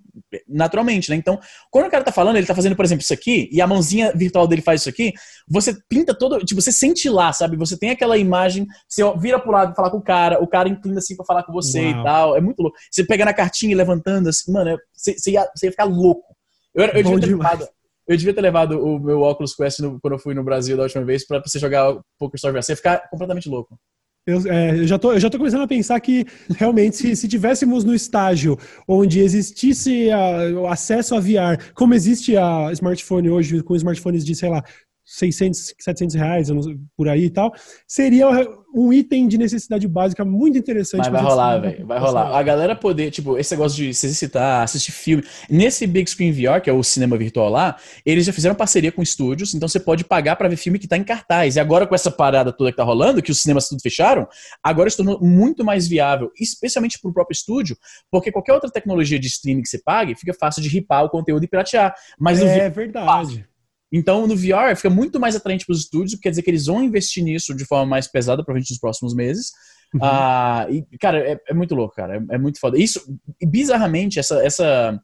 [0.48, 1.14] naturalmente, né?
[1.14, 1.38] Então,
[1.70, 4.12] quando o cara tá falando, ele tá fazendo, por exemplo, isso aqui, e a mãozinha
[4.12, 5.12] virtual dele faz isso aqui,
[5.48, 6.44] você pinta todo.
[6.44, 7.56] Tipo, você sente lá, sabe?
[7.56, 10.98] Você tem aquela imagem, você vira pro lado falar com o cara, o cara inclina
[10.98, 11.90] assim pra falar com você Uau.
[11.90, 12.36] e tal.
[12.36, 12.76] É muito louco.
[12.90, 15.84] Você pega na cartinha e levantando, assim, mano, é, você, você, ia, você ia ficar
[15.84, 16.34] louco.
[16.74, 17.68] Eu, eu devia ter
[18.06, 20.82] eu devia ter levado o meu óculos Quest no, quando eu fui no Brasil da
[20.84, 22.62] última vez para você jogar Poker Story VR.
[22.62, 23.78] Você ia ficar completamente louco.
[24.24, 26.24] Eu, é, eu, já tô, eu já tô começando a pensar que
[26.56, 32.36] realmente se, se tivéssemos no estágio onde existisse a, o acesso a VR, como existe
[32.36, 34.62] a smartphone hoje, com smartphones de, sei lá,
[35.04, 36.48] 600, 700 reais
[36.96, 37.52] por aí e tal,
[37.86, 38.28] seria
[38.74, 41.00] um item de necessidade básica muito interessante.
[41.00, 42.36] Mas vai rolar, velho, vai rolar.
[42.36, 45.24] A galera poder, tipo, esse negócio de se exercitar, assistir filme.
[45.50, 47.76] Nesse Big Screen VR, que é o cinema virtual lá,
[48.06, 50.96] eles já fizeram parceria com estúdios, então você pode pagar para ver filme que tá
[50.96, 51.56] em cartaz.
[51.56, 54.26] E agora com essa parada toda que tá rolando, que os cinemas tudo fecharam,
[54.62, 57.76] agora se tornou muito mais viável, especialmente pro próprio estúdio,
[58.10, 61.44] porque qualquer outra tecnologia de streaming que você pague, fica fácil de ripar o conteúdo
[61.44, 61.94] e piratear.
[62.18, 63.46] Mas é verdade.
[63.92, 66.82] Então, no VR, fica muito mais atraente para os estúdios, quer dizer que eles vão
[66.82, 69.52] investir nisso de forma mais pesada, provavelmente nos próximos meses.
[69.94, 70.00] Uhum.
[70.02, 72.16] Ah, e, cara, é, é, muito louco, cara.
[72.16, 72.78] É, é, muito foda.
[72.78, 73.02] Isso,
[73.44, 74.98] bizarramente, essa, essa,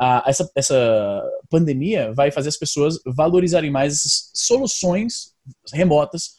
[0.00, 5.32] ah, essa, essa pandemia vai fazer as pessoas valorizarem mais essas soluções
[5.72, 6.30] remotas.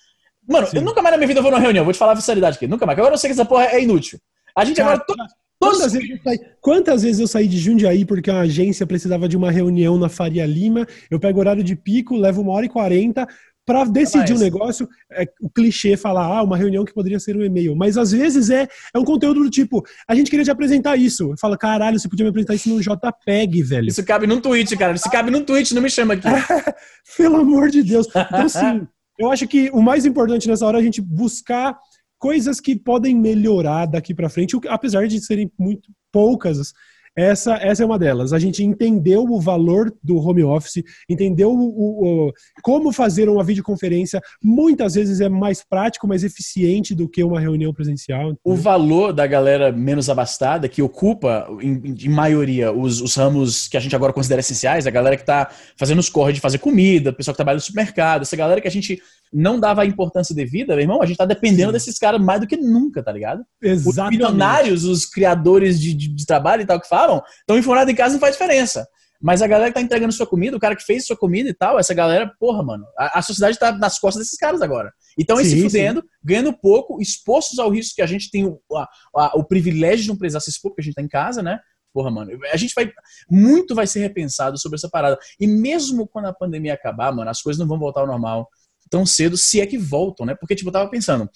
[0.48, 0.78] Mano, Sim.
[0.78, 2.68] eu nunca mais na minha vida vou numa reunião, vou te falar a sinceridade aqui.
[2.68, 3.00] Nunca mais.
[3.00, 4.20] Agora eu sei que essa porra é inútil.
[4.58, 5.28] A gente cara, agora.
[5.64, 9.52] Quantas vezes, saí, quantas vezes, eu saí, de Jundiaí porque a agência precisava de uma
[9.52, 10.88] reunião na Faria Lima?
[11.10, 13.28] Eu pego horário de pico, levo uma hora e quarenta
[13.66, 14.88] para decidir um negócio.
[15.12, 17.76] É, o clichê falar, ah, uma reunião que poderia ser um e-mail.
[17.76, 21.34] Mas às vezes é, é um conteúdo do tipo, a gente queria te apresentar isso.
[21.40, 23.88] Fala, caralho, você podia me apresentar isso no JPEG, velho.
[23.88, 24.96] Isso cabe num tweet, cara.
[24.96, 26.28] Isso cabe num tweet, não me chama aqui.
[27.18, 28.08] Pelo amor de Deus.
[28.08, 28.88] Então, sim,
[29.18, 31.78] eu acho que o mais importante nessa hora é a gente buscar
[32.24, 36.72] coisas que podem melhorar daqui para frente, apesar de serem muito poucas.
[37.16, 38.34] Essa, essa é uma delas.
[38.34, 42.34] A gente entendeu o valor do home office, entendeu o, o,
[42.64, 44.22] como fazer uma videoconferência.
[44.44, 48.34] Muitas vezes é mais prático, mais eficiente do que uma reunião presencial.
[48.44, 53.78] O valor da galera menos abastada, que ocupa, em, em maioria, os, os, ramos que
[53.78, 57.12] a gente agora considera essenciais, a galera que está fazendo os corres de fazer comida,
[57.12, 59.00] o pessoal que trabalha no supermercado, essa galera que a gente
[59.34, 61.74] não dava a importância devida, meu irmão, a gente tá dependendo Sim.
[61.74, 63.44] desses caras mais do que nunca, tá ligado?
[63.62, 64.14] Exatamente.
[64.14, 67.96] Os milionários, os criadores de, de, de trabalho e tal que falam, estão informados em
[67.96, 68.88] casa não faz diferença.
[69.22, 71.54] Mas a galera que tá entregando sua comida, o cara que fez sua comida e
[71.54, 74.92] tal, essa galera, porra, mano, a, a sociedade tá nas costas desses caras agora.
[75.18, 76.08] Então, se fudendo, sim.
[76.22, 80.10] ganhando pouco, expostos ao risco que a gente tem o, a, a, o privilégio de
[80.10, 81.58] não precisar se expor, porque a gente tá em casa, né?
[81.94, 82.92] Porra, mano, a gente vai.
[83.30, 85.18] Muito vai ser repensado sobre essa parada.
[85.40, 88.50] E mesmo quando a pandemia acabar, mano, as coisas não vão voltar ao normal
[88.90, 90.36] tão cedo, se é que voltam, né?
[90.36, 91.30] Porque, tipo, eu tava pensando,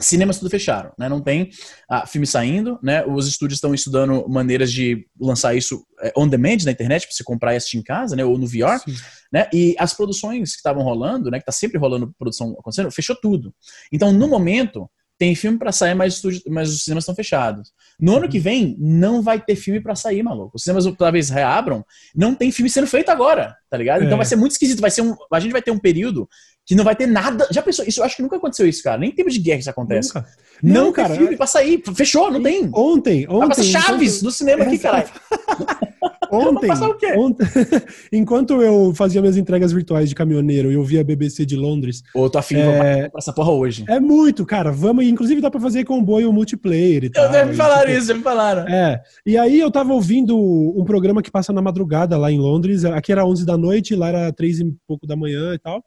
[0.00, 1.08] cinemas tudo fecharam, né?
[1.08, 1.50] Não tem
[1.88, 3.04] ah, filme saindo, né?
[3.04, 7.24] Os estúdios estão estudando maneiras de lançar isso é, on demand na internet para você
[7.24, 8.24] comprar e assistir em casa, né?
[8.24, 8.96] Ou no VR, Sim.
[9.32, 9.48] né?
[9.52, 11.38] E as produções que estavam rolando, né?
[11.38, 13.54] Que tá sempre rolando produção acontecendo, fechou tudo.
[13.92, 14.88] Então, no momento,
[15.20, 17.72] tem filme para sair, mas, estúdio, mas os cinemas estão fechados.
[18.00, 18.30] No ano uhum.
[18.30, 20.52] que vem, não vai ter filme para sair, maluco.
[20.54, 21.84] Os cinemas talvez reabram,
[22.16, 24.02] não tem filme sendo feito agora, tá ligado?
[24.02, 24.16] Então é.
[24.16, 24.80] Vai ser muito esquisito.
[24.80, 26.26] Vai ser um, a gente vai ter um período
[26.70, 27.48] que não vai ter nada.
[27.50, 27.84] Já pensou?
[27.84, 28.96] Isso eu acho que nunca aconteceu isso, cara.
[28.96, 30.14] Nem em tempo de guerra isso acontece.
[30.14, 30.28] Nunca.
[30.62, 31.16] Não, não cara.
[31.16, 31.82] filme pra sair.
[31.96, 32.70] Fechou, não tem.
[32.72, 33.38] Ontem, ontem.
[33.38, 34.22] Vai passar Chaves enquanto...
[34.22, 35.08] no cinema aqui, caralho.
[36.30, 36.70] ontem,
[37.16, 37.46] ontem
[38.12, 42.04] enquanto eu fazia minhas entregas virtuais de caminhoneiro e eu via a BBC de Londres.
[42.14, 43.08] Ô, tô afim é...
[43.08, 43.84] pra essa porra hoje.
[43.88, 44.70] É muito, cara.
[44.70, 47.24] Vamos, inclusive dá pra fazer comboio multiplayer e tal.
[47.24, 47.98] Eu deve falar tipo...
[47.98, 48.62] isso, já me falaram.
[48.72, 49.02] É.
[49.26, 52.84] E aí eu tava ouvindo um programa que passa na madrugada lá em Londres.
[52.84, 55.82] Aqui era 11 da noite, lá era 3 e pouco da manhã e tal.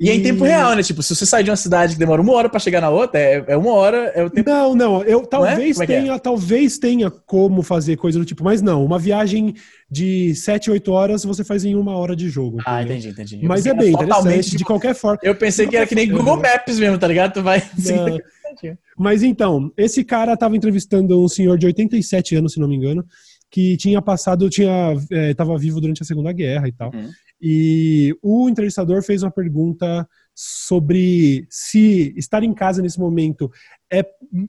[0.00, 0.82] E, é em tempo real, né?
[0.82, 3.18] Tipo, se você sai de uma cidade que demora uma hora para chegar na outra,
[3.18, 4.48] é, é, uma hora, é o tempo.
[4.48, 5.84] Não, não, eu talvez não é?
[5.84, 6.18] é tenha, é?
[6.18, 9.54] talvez tenha como fazer coisa do tipo, mas não, uma viagem
[9.90, 12.58] de 7, 8 horas você faz em uma hora de jogo.
[12.64, 13.10] Ah, entendeu?
[13.10, 13.46] Entendi, entendi.
[13.46, 15.18] mas é bem interessante, de qualquer forma.
[15.22, 17.34] Eu pensei que era que nem Google Maps mesmo, tá ligado?
[17.34, 17.62] Tu vai.
[18.96, 23.04] mas então, esse cara tava entrevistando um senhor de 87 anos, se não me engano,
[23.50, 26.90] que tinha passado, tinha, é, tava vivo durante a Segunda Guerra e tal.
[26.94, 27.10] Uhum.
[27.40, 33.50] E o entrevistador fez uma pergunta sobre se estar em casa nesse momento
[33.92, 34.04] é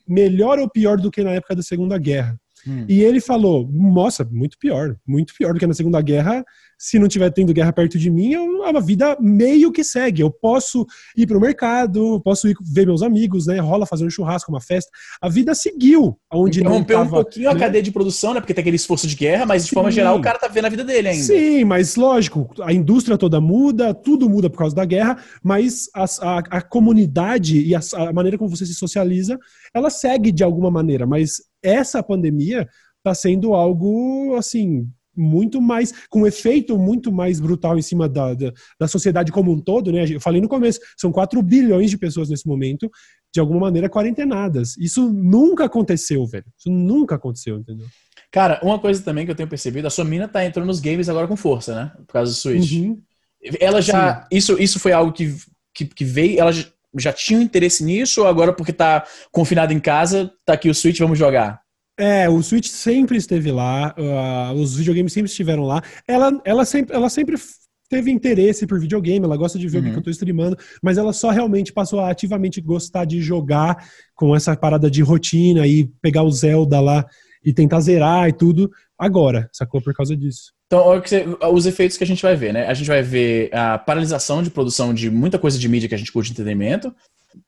[0.07, 2.39] melhor ou pior do que na época da Segunda Guerra.
[2.67, 2.85] Hum.
[2.87, 6.43] E ele falou: Nossa, muito pior, muito pior do que na Segunda Guerra.
[6.79, 10.21] Se não tiver tendo guerra perto de mim, eu, a vida meio que segue.
[10.21, 13.59] Eu posso ir para o mercado, posso ir ver meus amigos, né?
[13.59, 14.89] Rola fazer um churrasco, uma festa.
[15.21, 16.17] A vida seguiu.
[16.31, 17.55] Onde Interrompeu um pouquinho né?
[17.55, 18.39] a cadeia de produção, né?
[18.39, 19.75] Porque tem aquele esforço de guerra, mas de Sim.
[19.75, 21.23] forma geral o cara tá vendo a vida dele ainda.
[21.23, 26.05] Sim, mas lógico, a indústria toda muda, tudo muda por causa da guerra, mas a,
[26.21, 29.37] a, a comunidade e a, a maneira como você se socializa,
[29.73, 31.05] ela segue de alguma maneira.
[31.05, 32.67] Mas essa pandemia
[32.99, 34.87] está sendo algo assim
[35.19, 39.51] muito mais, com um efeito muito mais brutal em cima da, da, da, sociedade como
[39.51, 40.05] um todo, né?
[40.09, 42.89] Eu falei no começo, são 4 bilhões de pessoas nesse momento,
[43.33, 44.77] de alguma maneira, quarentenadas.
[44.77, 46.45] Isso nunca aconteceu, velho.
[46.57, 47.85] Isso nunca aconteceu, entendeu?
[48.31, 51.09] Cara, uma coisa também que eu tenho percebido, a sua mina tá entrando nos games
[51.09, 51.91] agora com força, né?
[52.07, 52.71] Por causa do Switch.
[52.73, 53.01] Uhum.
[53.59, 54.27] Ela já.
[54.31, 55.35] Isso, isso foi algo que,
[55.73, 56.39] que, que veio.
[56.39, 56.51] Ela
[56.97, 60.75] já tinha um interesse nisso, ou agora porque tá confinado em casa, tá aqui o
[60.75, 61.61] Switch, vamos jogar?
[61.99, 65.83] É, o Switch sempre esteve lá, uh, os videogames sempre estiveram lá.
[66.07, 67.35] Ela, ela, sempre, ela sempre
[67.89, 69.81] teve interesse por videogame, ela gosta de ver uhum.
[69.81, 69.97] o que uhum.
[69.97, 73.85] eu tô streamando, mas ela só realmente passou a ativamente gostar de jogar
[74.15, 77.05] com essa parada de rotina e pegar o Zelda lá
[77.43, 79.81] e tentar zerar e tudo agora, sacou?
[79.81, 80.53] Por causa disso.
[80.67, 80.85] Então,
[81.51, 82.67] os efeitos que a gente vai ver, né?
[82.67, 85.97] A gente vai ver a paralisação de produção de muita coisa de mídia que a
[85.97, 86.93] gente curte de entretenimento.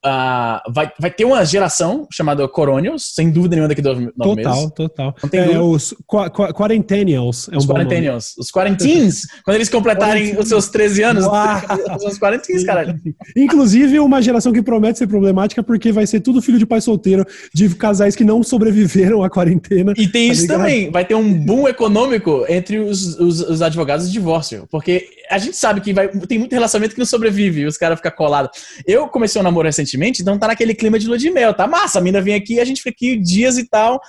[0.04, 4.36] Uh, vai, vai ter uma geração chamada Coronials, sem dúvida nenhuma daqui do nove total,
[4.36, 4.72] meses.
[4.74, 5.40] Total, total.
[5.40, 7.48] é, os qu qu Quarentennials.
[7.50, 8.34] É um os Quarentennials.
[8.38, 11.24] Os Quarentins, quando eles completarem os seus 13 anos,
[12.06, 12.94] os Quarentins, caralho.
[13.36, 17.24] Inclusive, uma geração que promete ser problemática porque vai ser tudo filho de pai solteiro,
[17.54, 19.92] de casais que não sobreviveram à quarentena.
[19.96, 24.06] E tem tá isso também, vai ter um boom econômico entre os, os, os advogados
[24.06, 27.76] de divórcio, porque a gente sabe que vai, tem muito relacionamento que não sobrevive, os
[27.76, 28.50] caras ficam colados.
[28.86, 29.81] Eu comecei um namoro recentemente,
[30.20, 31.98] então tá naquele clima de lua de mel, tá massa.
[31.98, 34.00] A mina vem aqui, a gente fica aqui dias e tal,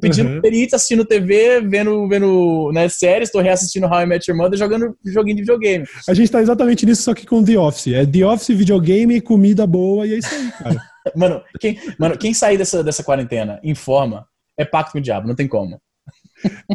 [0.00, 0.40] pedindo uhum.
[0.40, 4.96] perita, assistindo TV, vendo, vendo né, séries, tô reassistindo How I Met Your Mother, jogando
[5.04, 5.84] joguinho de videogame.
[6.08, 7.92] A gente tá exatamente nisso, só que com The Office.
[7.92, 10.82] É The Office, videogame, comida boa, e é isso aí, cara.
[11.16, 14.26] mano, quem, mano, quem sair dessa, dessa quarentena em forma
[14.58, 15.80] é pacto com o diabo, não tem como.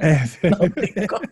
[0.01, 1.23] É, não tem como.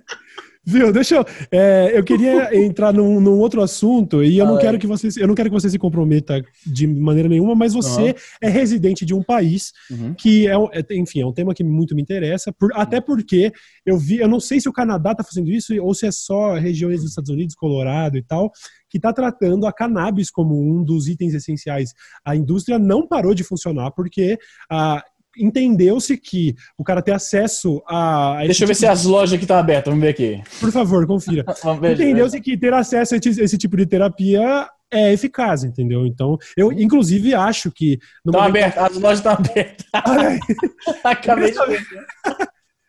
[0.66, 0.92] Viu?
[0.92, 1.26] Deixa eu.
[1.52, 5.28] É, eu queria entrar num, num, outro assunto e eu não quero que você, eu
[5.28, 8.14] não quero que você se comprometa de maneira nenhuma, mas você uhum.
[8.42, 10.16] é residente de um país uhum.
[10.16, 13.52] que é, é, enfim, é um tema que muito me interessa, por, até porque
[13.86, 16.56] eu vi, eu não sei se o Canadá está fazendo isso ou se é só
[16.56, 18.52] regiões dos Estados Unidos, Colorado e tal,
[18.90, 21.94] que está tratando a cannabis como um dos itens essenciais.
[22.24, 24.38] A indústria não parou de funcionar porque
[24.70, 25.04] a
[25.38, 28.40] entendeu-se que o cara ter acesso a.
[28.40, 28.88] a Deixa eu ver tipo se de...
[28.88, 30.42] as lojas aqui estão abertas, vamos ver aqui.
[30.60, 31.46] Por favor, confira.
[31.92, 36.06] entendeu-se que ter acesso a esse tipo de terapia é eficaz, entendeu?
[36.06, 38.00] Então, eu inclusive acho que.
[38.26, 39.86] Estão abertas, as lojas estão abertas.
[41.04, 41.82] Acabei de ver.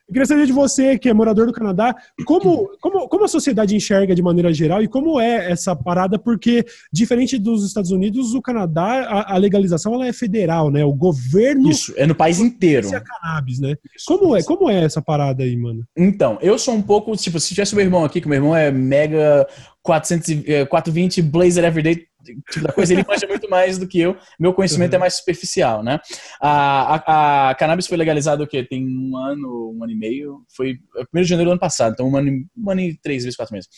[0.09, 1.95] Eu queria saber de você, que é morador do Canadá,
[2.25, 6.65] como, como, como a sociedade enxerga de maneira geral e como é essa parada, porque,
[6.93, 10.85] diferente dos Estados Unidos, o Canadá, a, a legalização ela é federal, né?
[10.85, 11.69] O governo.
[11.69, 12.89] Isso, é no país inteiro.
[12.95, 13.75] A cannabis, né?
[13.97, 15.85] Isso, como, é, como é essa parada aí, mano?
[15.97, 18.55] Então, eu sou um pouco, tipo, se tivesse o meu irmão aqui, que meu irmão
[18.57, 19.45] é mega
[19.83, 22.07] 400, 420 Blazer Everyday
[22.63, 24.17] da coisa, ele manja muito mais do que eu.
[24.39, 25.01] Meu conhecimento é uhum.
[25.01, 26.01] é mais superficial, né?
[26.41, 28.65] A, a, a, cannabis foi legalizada o quê?
[28.65, 30.45] Tem um ano, um ano e meio.
[30.57, 30.79] Foi
[31.15, 33.55] 1 de janeiro do ano passado, então um ano, um ano e três vezes, quatro
[33.55, 33.69] meses.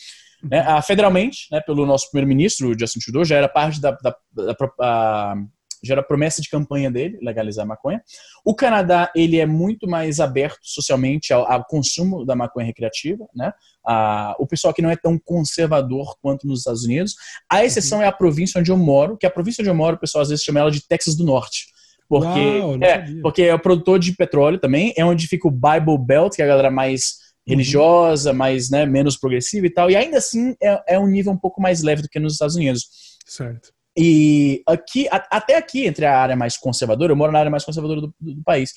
[0.43, 0.59] Né?
[0.59, 5.35] A, federalmente, né, pelo nosso primeiro-ministro, Justin Trudeau, já era parte da, da, da, da
[5.83, 8.01] já era promessa de campanha dele, legalizar a maconha.
[8.45, 13.51] O Canadá, ele é muito mais aberto socialmente ao, ao consumo da maconha recreativa, né?
[14.39, 17.15] O pessoal aqui não é tão conservador quanto nos Estados Unidos.
[17.51, 18.03] A exceção uhum.
[18.03, 20.29] é a província onde eu moro, que a província onde eu moro, o pessoal às
[20.29, 21.67] vezes chama ela de Texas do Norte.
[22.07, 25.97] Porque, Uau, é, porque é o produtor de petróleo também, é onde fica o Bible
[25.99, 29.89] Belt, que é a galera mais religiosa, mais, né, menos progressiva e tal.
[29.89, 32.55] E ainda assim é, é um nível um pouco mais leve do que nos Estados
[32.55, 32.87] Unidos.
[33.25, 33.71] Certo.
[33.97, 37.65] E aqui, a, até aqui, entre a área mais conservadora, eu moro na área mais
[37.65, 38.71] conservadora do, do, do país,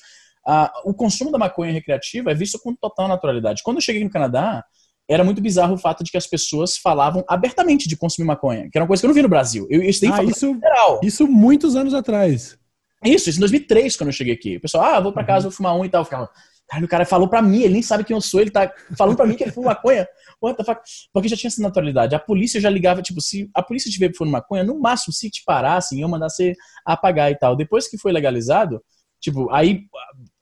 [0.47, 3.61] uh, o consumo da maconha recreativa é visto com total naturalidade.
[3.63, 4.63] Quando eu cheguei no Canadá,
[5.09, 8.77] era muito bizarro o fato de que as pessoas falavam abertamente de consumir maconha, que
[8.77, 9.67] era uma coisa que eu não vi no Brasil.
[9.69, 10.57] Eu, isso ah, isso,
[11.01, 12.57] isso muitos anos atrás.
[13.03, 14.57] Isso, isso em 2003, quando eu cheguei aqui.
[14.57, 16.01] O pessoal, ah, vou pra casa, vou fumar um e tal.
[16.01, 16.29] Eu ficava,
[16.69, 19.17] cara, o cara falou pra mim, ele nem sabe quem eu sou, ele tá falando
[19.17, 20.07] pra mim que ele fuma maconha.
[20.41, 20.81] What the fuck?
[21.11, 22.15] Porque já tinha essa naturalidade.
[22.15, 25.29] A polícia já ligava, tipo, se a polícia te ver fumando maconha, no máximo, se
[25.29, 27.57] te parassem, iam mandar você apagar e tal.
[27.57, 28.81] Depois que foi legalizado,
[29.19, 29.81] tipo, aí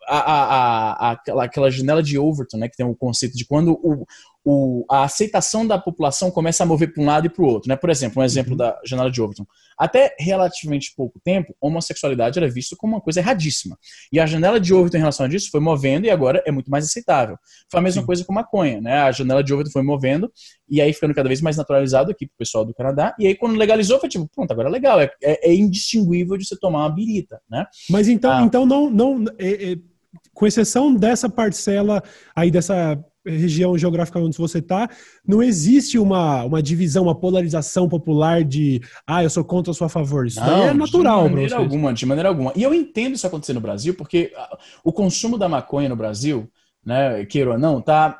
[0.08, 4.06] a, a, a, aquela janela de Overton, né, que tem o conceito de quando o,
[4.44, 7.70] o, a aceitação da população começa a mover para um lado e para o outro.
[7.70, 7.76] Né?
[7.76, 8.58] Por exemplo, um exemplo uhum.
[8.58, 9.46] da janela de Overton.
[9.78, 13.78] Até relativamente pouco tempo, homossexualidade era vista como uma coisa erradíssima.
[14.12, 16.72] E a janela de Overton em relação a isso foi movendo e agora é muito
[16.72, 17.38] mais aceitável.
[17.70, 18.06] Foi a mesma Sim.
[18.06, 18.82] coisa com maconha.
[18.82, 18.98] Né?
[18.98, 20.32] A janela de Overton foi movendo
[20.68, 23.16] e aí ficando cada vez mais naturalizado aqui para o pessoal do Canadá.
[23.20, 25.00] E aí quando legalizou, foi tipo, pronto, agora é legal.
[25.00, 27.40] É, é, é indistinguível de você tomar uma birita.
[27.50, 27.66] Né?
[27.90, 28.90] Mas então, ah, então não...
[28.90, 29.92] não é, é
[30.34, 32.04] com exceção dessa parcela
[32.36, 34.90] aí dessa região geográfica onde você está,
[35.26, 39.86] não existe uma, uma divisão, uma polarização popular de ah, eu sou contra ou sou
[39.86, 40.26] a favor.
[40.26, 41.24] Isso não, é natural.
[41.28, 42.54] De maneira alguma, de maneira alguma.
[42.56, 46.50] E eu entendo isso acontecer no Brasil, porque ah, o consumo da maconha no Brasil,
[46.86, 48.20] né, queira ou não, tá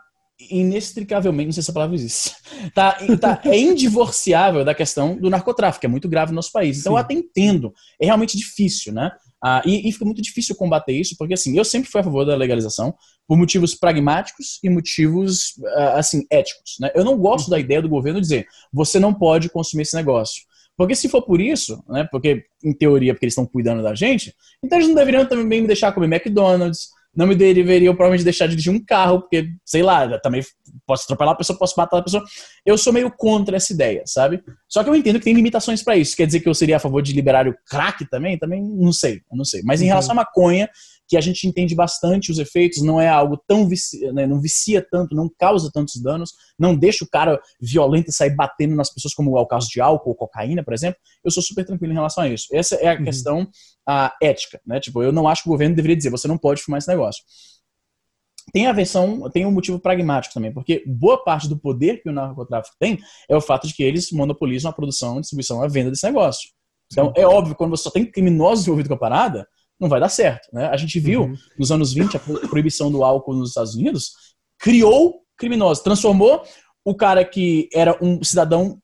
[0.50, 2.36] inextricavelmente, não sei se essa palavra existe,
[2.74, 6.80] tá, tá, é indivorciável da questão do narcotráfico, é muito grave no nosso país.
[6.80, 6.98] Então Sim.
[6.98, 9.12] eu até entendo, é realmente difícil, né?
[9.44, 12.24] Ah, e, e, fica muito difícil combater isso, porque assim, eu sempre fui a favor
[12.24, 12.94] da legalização
[13.32, 16.76] por motivos pragmáticos e motivos ah, assim éticos.
[16.82, 16.92] Né?
[16.94, 20.44] Eu não gosto da ideia do governo dizer você não pode consumir esse negócio.
[20.76, 24.36] Porque se for por isso, né, porque em teoria porque eles estão cuidando da gente,
[24.62, 28.52] então eles não deveriam também me deixar comer McDonald's, não me deveriam provavelmente deixar de
[28.52, 30.44] dirigir um carro, porque, sei lá, também
[30.86, 32.24] posso atropelar a pessoa, posso matar a pessoa.
[32.66, 34.44] Eu sou meio contra essa ideia, sabe?
[34.68, 36.18] Só que eu entendo que tem limitações para isso.
[36.18, 38.38] Quer dizer que eu seria a favor de liberar o crack também?
[38.38, 39.62] Também não sei, eu não sei.
[39.64, 39.90] Mas em uhum.
[39.90, 40.70] relação à maconha,
[41.12, 44.82] que a gente entende bastante os efeitos, não é algo tão vicia, né, não vicia
[44.82, 49.14] tanto, não causa tantos danos, não deixa o cara violento e sair batendo nas pessoas,
[49.14, 50.98] como é o caso de álcool ou cocaína, por exemplo.
[51.22, 52.48] Eu sou super tranquilo em relação a isso.
[52.54, 53.04] Essa é a uhum.
[53.04, 53.46] questão
[53.86, 54.80] a ética, né?
[54.80, 57.22] Tipo, eu não acho que o governo deveria dizer, você não pode fumar esse negócio.
[58.54, 62.14] Tem a versão, tem um motivo pragmático também, porque boa parte do poder que o
[62.14, 62.98] narcotráfico tem
[63.30, 66.52] é o fato de que eles monopolizam a produção, a distribuição, a venda desse negócio.
[66.90, 67.22] Então, Sim.
[67.22, 69.46] é óbvio, quando você só tem criminosos envolvidos com a parada,
[69.82, 70.48] não vai dar certo.
[70.54, 70.68] Né?
[70.68, 71.36] A gente viu uhum.
[71.58, 74.12] nos anos 20 a proibição do álcool nos Estados Unidos
[74.60, 76.44] criou criminosos, transformou
[76.86, 78.80] o cara que era um cidadão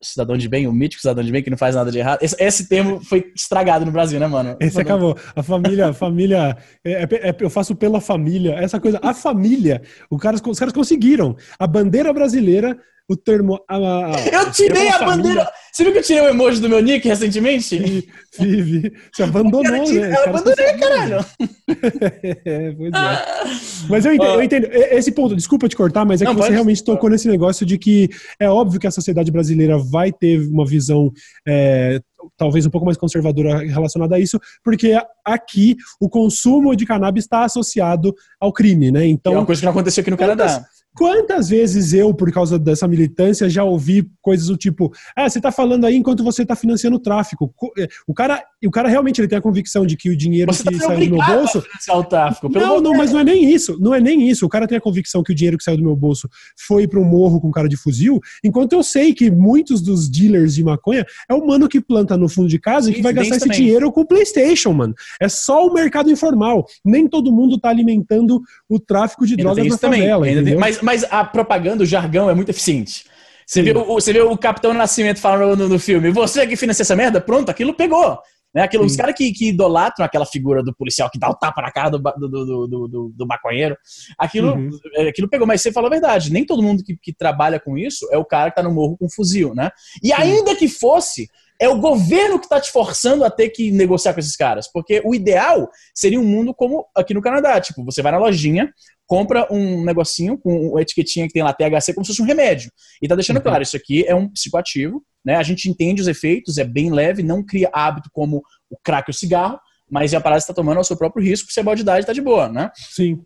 [0.00, 2.22] cidadão de bem, o mítico cidadão de bem que não faz nada de errado.
[2.22, 4.56] Esse, esse termo foi estragado no Brasil, né, mano?
[4.60, 5.16] Esse acabou.
[5.34, 8.54] A família, a família, é, é, é, eu faço pela família.
[8.54, 11.36] Essa coisa, a família, o cara, os caras conseguiram.
[11.58, 12.78] A bandeira brasileira
[13.08, 13.58] o termo.
[13.66, 15.50] A, a, eu tirei a bandeira.
[15.72, 18.06] Você viu que eu tirei o emoji do meu nick recentemente?
[18.38, 18.92] Vive.
[19.12, 20.14] Você abandonou, né?
[20.14, 21.24] Eu abandonei, caralho.
[22.44, 23.88] é, pois é.
[23.88, 26.50] Mas eu entendo, eu entendo, Esse ponto, desculpa te cortar, mas é Não, que você
[26.50, 30.66] realmente tocou nesse negócio de que é óbvio que a sociedade brasileira vai ter uma
[30.66, 31.10] visão.
[31.46, 32.00] É,
[32.36, 34.94] talvez um pouco mais conservadora relacionada a isso, porque
[35.24, 39.06] aqui o consumo de cannabis está associado ao crime, né?
[39.06, 40.64] Então, é uma coisa que não aconteceu aqui no Canadá.
[40.98, 45.52] Quantas vezes eu, por causa dessa militância, já ouvi coisas do tipo: ah, você está
[45.52, 47.54] falando aí enquanto você está financiando o tráfico.
[47.78, 50.64] É, o cara, o cara realmente ele tem a convicção de que o dinheiro você
[50.64, 51.62] que tá saiu do meu bolso.
[51.90, 53.78] O tráfico, não, não, mas não é nem isso.
[53.80, 54.44] Não é nem isso.
[54.44, 56.98] O cara tem a convicção que o dinheiro que saiu do meu bolso foi para
[56.98, 61.06] um morro com cara de fuzil, enquanto eu sei que muitos dos dealers de maconha
[61.28, 63.58] é o mano que planta no fundo de casa e que vai gastar esse também.
[63.58, 64.94] dinheiro com o PlayStation, mano.
[65.20, 66.66] É só o mercado informal.
[66.84, 70.26] Nem todo mundo está alimentando o tráfico de drogas na favela.
[70.58, 73.04] Mas, mas a propaganda, o jargão é muito eficiente.
[73.46, 76.94] Você viu, você viu o Capitão Nascimento falando no, no filme, você que financia essa
[76.94, 77.18] merda?
[77.18, 78.18] Pronto, aquilo pegou.
[78.54, 78.62] Né?
[78.62, 81.70] Aquilo, os caras que, que idolatram aquela figura do policial que dá o tapa na
[81.70, 83.76] cara do, do, do, do, do, do maconheiro,
[84.18, 84.70] aquilo, uhum.
[84.94, 85.46] É, aquilo pegou.
[85.46, 88.24] Mas você falou a verdade, nem todo mundo que, que trabalha com isso é o
[88.24, 89.70] cara que tá no morro com um fuzil, né?
[90.02, 91.28] E ainda que fosse,
[91.60, 94.70] é o governo que está te forçando a ter que negociar com esses caras.
[94.70, 97.60] Porque o ideal seria um mundo como aqui no Canadá.
[97.60, 98.72] Tipo, você vai na lojinha,
[99.06, 102.70] compra um negocinho com uma etiquetinha que tem lá THC como se fosse um remédio.
[103.02, 103.42] E tá deixando uhum.
[103.42, 105.36] claro, isso aqui é um psicoativo, né?
[105.36, 109.12] A gente entende os efeitos, é bem leve, não cria hábito como o crack ou
[109.12, 109.58] o cigarro,
[109.90, 112.06] mas é a parada que você tá tomando ao seu próprio risco, se a idade
[112.06, 112.70] tá de boa, né?
[112.74, 113.22] Sim.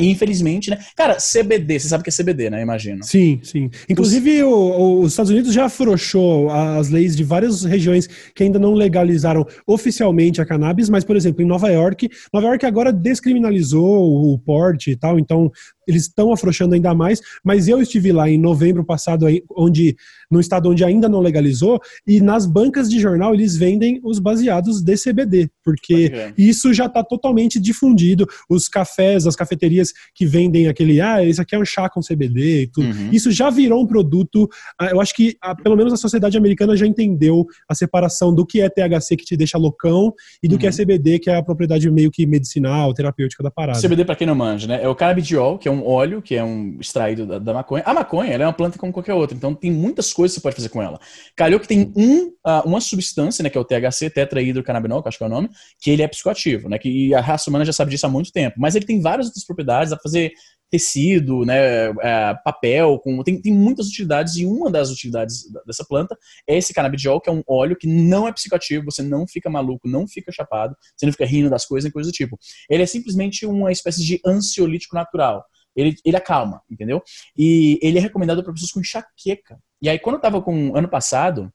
[0.00, 0.78] E infelizmente, né?
[0.96, 2.62] Cara, CBD, você sabe o que é CBD, né?
[2.62, 3.04] Imagino.
[3.04, 3.68] Sim, sim.
[3.90, 8.72] Inclusive, o, os Estados Unidos já afrouxou as leis de várias regiões que ainda não
[8.72, 14.38] legalizaram oficialmente a cannabis, mas, por exemplo, em Nova York, Nova York agora descriminalizou o
[14.38, 15.52] porte e tal, então
[15.86, 19.26] eles estão afrouxando ainda mais, mas eu estive lá em novembro passado,
[19.56, 19.96] onde
[20.30, 24.80] no estado onde ainda não legalizou, e nas bancas de jornal eles vendem os baseados
[24.80, 28.26] de CBD, porque isso já está totalmente difundido.
[28.48, 32.62] Os cafés, as cafeterias que vendem aquele, ah, esse aqui é um chá com CBD
[32.62, 32.86] e tudo.
[32.86, 33.10] Uhum.
[33.12, 34.48] Isso já virou um produto.
[34.78, 38.46] Ah, eu acho que, ah, pelo menos, a sociedade americana já entendeu a separação do
[38.46, 40.12] que é THC que te deixa loucão
[40.42, 40.58] e do uhum.
[40.58, 40.76] que é uhum.
[40.76, 43.80] CBD, que é a propriedade meio que medicinal, terapêutica da parada.
[43.80, 44.80] CBD, para quem não manja, né?
[44.82, 47.82] É o cannabidiol, que é um óleo, que é um extraído da, da maconha.
[47.86, 50.56] A maconha, é uma planta como qualquer outra, então tem muitas coisas que você pode
[50.56, 51.00] fazer com ela.
[51.34, 55.18] Calhou que tem um, uh, uma substância, né, que é o THC, tetrahidrocannabinol, que acho
[55.18, 55.48] que é o nome,
[55.80, 56.78] que ele é psicoativo, né?
[56.78, 58.56] Que a raça humana já sabe disso há muito tempo.
[58.58, 60.32] Mas ele tem várias outras propriedades, dá pra fazer
[60.72, 66.16] tecido, né, é, papel, com, tem, tem muitas utilidades e uma das utilidades dessa planta
[66.48, 69.86] é esse canabidiol, que é um óleo que não é psicoativo, você não fica maluco,
[69.86, 72.38] não fica chapado, você não fica rindo das coisas e coisa do tipo.
[72.70, 75.44] Ele é simplesmente uma espécie de ansiolítico natural.
[75.74, 77.02] Ele, ele acalma, entendeu?
[77.36, 79.58] E ele é recomendado para pessoas com enxaqueca.
[79.80, 81.52] E aí, quando eu tava com, ano passado,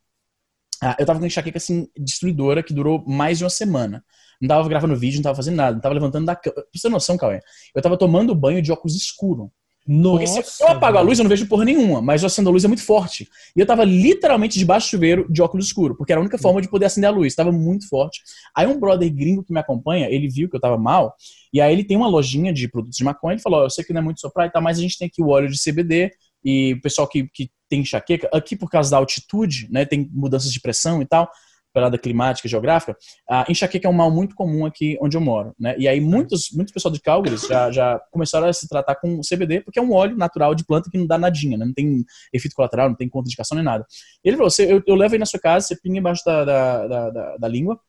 [0.82, 4.04] ah, eu tava com enxaqueca, assim, destruidora, que durou mais de uma semana.
[4.42, 6.56] Não tava gravando vídeo, não tava fazendo nada, não tava levantando da cama.
[6.56, 7.40] Pra você ter noção, Cauê,
[7.74, 9.52] eu tava tomando banho de óculos escuro.
[9.88, 12.50] Nossa, Porque se eu apago a luz, eu não vejo porra nenhuma, mas eu acendo
[12.50, 13.28] a luz é muito forte.
[13.56, 16.62] E eu tava literalmente debaixo do chuveiro de óculos escuro, porque era a única forma
[16.62, 18.22] de poder acender a luz, tava muito forte.
[18.54, 21.16] Aí um brother gringo que me acompanha, ele viu que eu tava mal,
[21.54, 23.84] e aí ele tem uma lojinha de produtos de maconha, ele falou, oh, eu sei
[23.84, 25.58] que não é muito soprar e tal, mas a gente tem aqui o óleo de
[25.58, 26.12] CBD,
[26.44, 30.52] e o pessoal que, que tem enxaqueca, aqui por causa da altitude, né, tem mudanças
[30.52, 31.30] de pressão e tal,
[31.78, 32.98] pelada climática, geográfica,
[33.30, 35.76] a enxaqueca é um mal muito comum aqui onde eu moro, né?
[35.78, 39.62] E aí muitos, muitos pessoal de Calgary já, já começaram a se tratar com CBD,
[39.62, 41.66] porque é um óleo natural de planta que não dá nadinha, né?
[41.66, 42.04] Não tem
[42.34, 43.86] efeito colateral, não tem contraindicação nem nada.
[44.24, 46.88] Ele falou, você, eu, eu levo aí na sua casa, você pinga embaixo da, da,
[46.88, 47.80] da, da, da língua,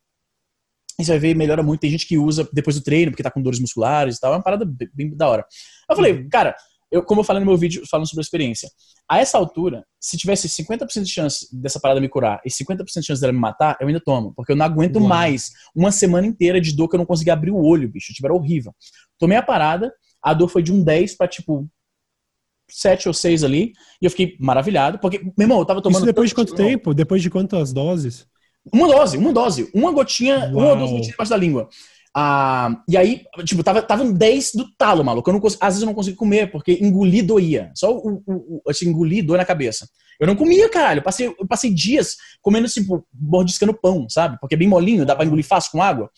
[0.99, 1.79] e você vai ver, melhora muito.
[1.79, 4.33] Tem gente que usa depois do treino, porque tá com dores musculares e tal.
[4.33, 5.45] É uma parada bem, bem da hora.
[5.89, 6.29] Eu falei, uhum.
[6.29, 6.53] cara,
[6.91, 8.69] eu, como eu falei no meu vídeo falando sobre a experiência,
[9.09, 13.05] a essa altura, se tivesse 50% de chance dessa parada me curar e 50% de
[13.05, 14.33] chance dela me matar, eu ainda tomo.
[14.35, 15.07] Porque eu não aguento Uau.
[15.07, 18.13] mais uma semana inteira de dor que eu não conseguia abrir o olho, bicho.
[18.13, 18.73] Tipo, era horrível.
[19.17, 19.91] Tomei a parada,
[20.23, 21.67] a dor foi de um 10 pra, tipo,
[22.69, 25.99] 7 ou 6 ali, e eu fiquei maravilhado, porque, meu irmão, eu tava tomando.
[25.99, 26.93] Isso depois de quanto tempo?
[26.93, 28.27] Depois de quantas doses?
[28.71, 29.69] Uma dose, uma dose.
[29.73, 30.51] Uma gotinha, Uau.
[30.51, 31.69] uma ou duas gotinhas debaixo da língua.
[32.15, 35.29] Ah, e aí, tipo, tava, tava um 10 do talo, maluco.
[35.29, 37.71] Eu não, às vezes eu não conseguia comer, porque engolir doía.
[37.75, 39.87] Só o, o, o assim, engolir dor na cabeça.
[40.19, 40.99] Eu não comia, caralho.
[40.99, 44.37] Eu passei, eu passei dias comendo, tipo, mordiscando pão, sabe?
[44.39, 46.09] Porque é bem molinho, dá pra engolir fácil com água.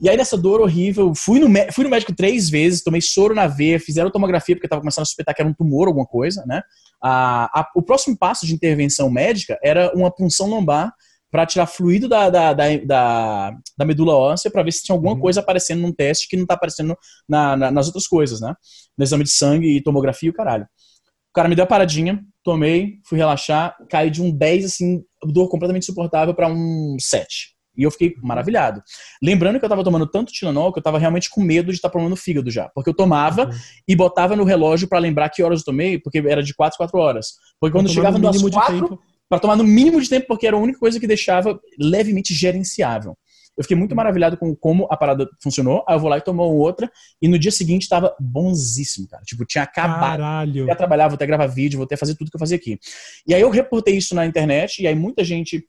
[0.00, 3.46] E aí, nessa dor horrível, fui no, fui no médico três vezes, tomei soro na
[3.46, 6.62] veia, fizeram tomografia, porque tava começando a suspeitar que era um tumor, alguma coisa, né?
[7.00, 10.92] Ah, a, o próximo passo de intervenção médica era uma punção lombar
[11.32, 15.20] para tirar fluido da, da, da, da, medula óssea para ver se tinha alguma uhum.
[15.20, 16.94] coisa aparecendo num teste que não tá aparecendo
[17.26, 18.54] na, na, nas outras coisas, né?
[18.98, 20.64] No exame de sangue e tomografia e o caralho.
[20.64, 25.48] O cara me deu a paradinha, tomei, fui relaxar, caí de um 10, assim, dor
[25.48, 27.56] completamente insuportável para um 7.
[27.74, 28.82] E eu fiquei maravilhado.
[29.22, 31.88] Lembrando que eu tava tomando tanto Tilenol que eu tava realmente com medo de estar
[31.88, 32.68] tá tomando fígado já.
[32.74, 33.58] Porque eu tomava uhum.
[33.88, 36.98] e botava no relógio para lembrar que horas eu tomei, porque era de 4 4
[36.98, 37.28] horas.
[37.58, 39.00] Porque quando chegava no mínimo 4,
[39.32, 43.16] para tomar no mínimo de tempo, porque era a única coisa que deixava levemente gerenciável.
[43.56, 45.82] Eu fiquei muito maravilhado com como a parada funcionou.
[45.88, 46.90] Aí eu vou lá e tomo outra.
[47.20, 49.22] E no dia seguinte tava bonzíssimo, cara.
[49.22, 50.18] Tipo, tinha acabado.
[50.18, 50.64] Caralho.
[50.64, 52.78] Vou até trabalhar, vou até gravar vídeo, vou até fazer tudo que eu fazia aqui.
[53.26, 54.82] E aí eu reportei isso na internet.
[54.82, 55.66] E aí muita gente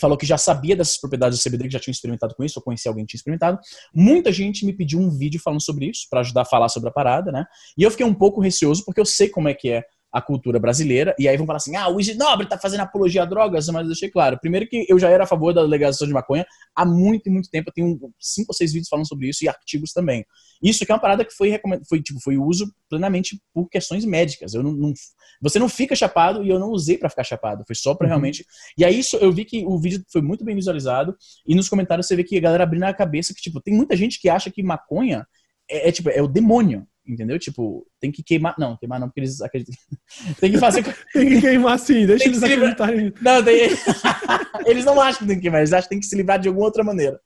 [0.00, 2.62] falou que já sabia dessas propriedades do CBD, que já tinha experimentado com isso, ou
[2.62, 3.58] conhecia alguém que tinha experimentado.
[3.92, 6.92] Muita gente me pediu um vídeo falando sobre isso, para ajudar a falar sobre a
[6.92, 7.44] parada, né?
[7.76, 10.58] E eu fiquei um pouco receoso, porque eu sei como é que é a cultura
[10.58, 13.82] brasileira, e aí vão falar assim, ah, o Isinobre tá fazendo apologia a drogas, mas
[13.82, 16.84] eu deixei claro, primeiro que eu já era a favor da legalização de maconha há
[16.84, 19.92] muito e muito tempo, eu tenho cinco ou seis vídeos falando sobre isso e artigos
[19.92, 20.24] também.
[20.62, 24.54] Isso que é uma parada que foi, foi, tipo, foi uso plenamente por questões médicas,
[24.54, 24.92] eu não, não
[25.40, 28.08] você não fica chapado e eu não usei para ficar chapado, foi só para uhum.
[28.08, 28.44] realmente,
[28.76, 31.14] e aí isso, eu vi que o vídeo foi muito bem visualizado,
[31.46, 33.94] e nos comentários você vê que a galera abrindo a cabeça que, tipo, tem muita
[33.94, 35.26] gente que acha que maconha
[35.70, 37.38] é, é, tipo, é o demônio entendeu?
[37.38, 38.54] Tipo, tem que queimar.
[38.58, 39.74] Não, queimar não, porque eles acreditam.
[40.40, 40.84] tem que fazer.
[41.12, 43.12] tem que queimar sim, deixa eles acreditarem.
[43.20, 43.70] Não, tem...
[44.66, 46.48] eles não acham que tem que queimar, eles acham que tem que se livrar de
[46.48, 47.18] alguma outra maneira.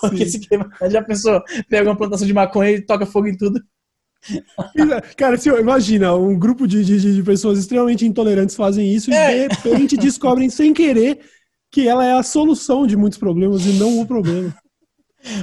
[0.00, 0.40] Porque sim.
[0.40, 0.70] se queimar.
[0.90, 1.42] Já pensou?
[1.68, 3.60] Pega uma plantação de maconha e toca fogo em tudo.
[5.16, 9.44] Cara, se, imagina, um grupo de, de, de, pessoas extremamente intolerantes fazem isso é.
[9.44, 11.20] e de repente descobrem sem querer
[11.70, 14.54] que ela é a solução de muitos problemas e não o problema.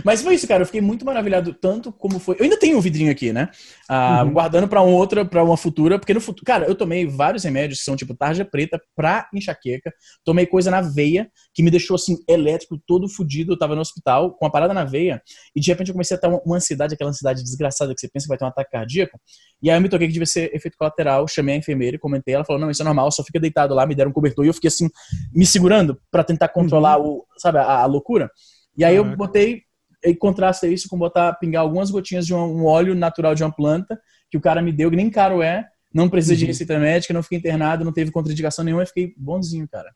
[0.04, 0.62] Mas foi isso, cara.
[0.62, 2.36] Eu fiquei muito maravilhado, tanto como foi.
[2.40, 3.50] Eu ainda tenho o um vidrinho aqui, né?
[3.90, 4.34] Ah, uhum.
[4.34, 6.46] Guardando para uma outra, para uma futura, porque no futuro.
[6.46, 9.94] Cara, eu tomei vários remédios que são tipo tarja preta pra enxaqueca.
[10.24, 13.54] Tomei coisa na veia que me deixou assim, elétrico, todo fudido.
[13.54, 15.22] Eu tava no hospital com a parada na veia
[15.56, 18.26] e de repente eu comecei a ter uma ansiedade, aquela ansiedade desgraçada que você pensa
[18.26, 19.20] que vai ter um ataque cardíaco.
[19.62, 21.28] E aí eu me toquei que devia ser efeito colateral.
[21.28, 22.34] Chamei a enfermeira e comentei.
[22.34, 23.86] Ela falou: não, isso é normal, só fica deitado lá.
[23.86, 24.90] Me deram um cobertor e eu fiquei assim,
[25.34, 27.18] me segurando para tentar controlar uhum.
[27.18, 28.30] o, sabe, a, a loucura.
[28.78, 29.64] E aí eu botei
[30.04, 33.52] e contrasta isso com botar, pingar algumas gotinhas de um, um, óleo natural de uma
[33.52, 34.00] planta
[34.30, 36.40] que o cara me deu, que nem caro é, não precisa uhum.
[36.40, 39.92] de receita médica, não fiquei internado, não teve contraindicação nenhuma, e fiquei bonzinho, cara.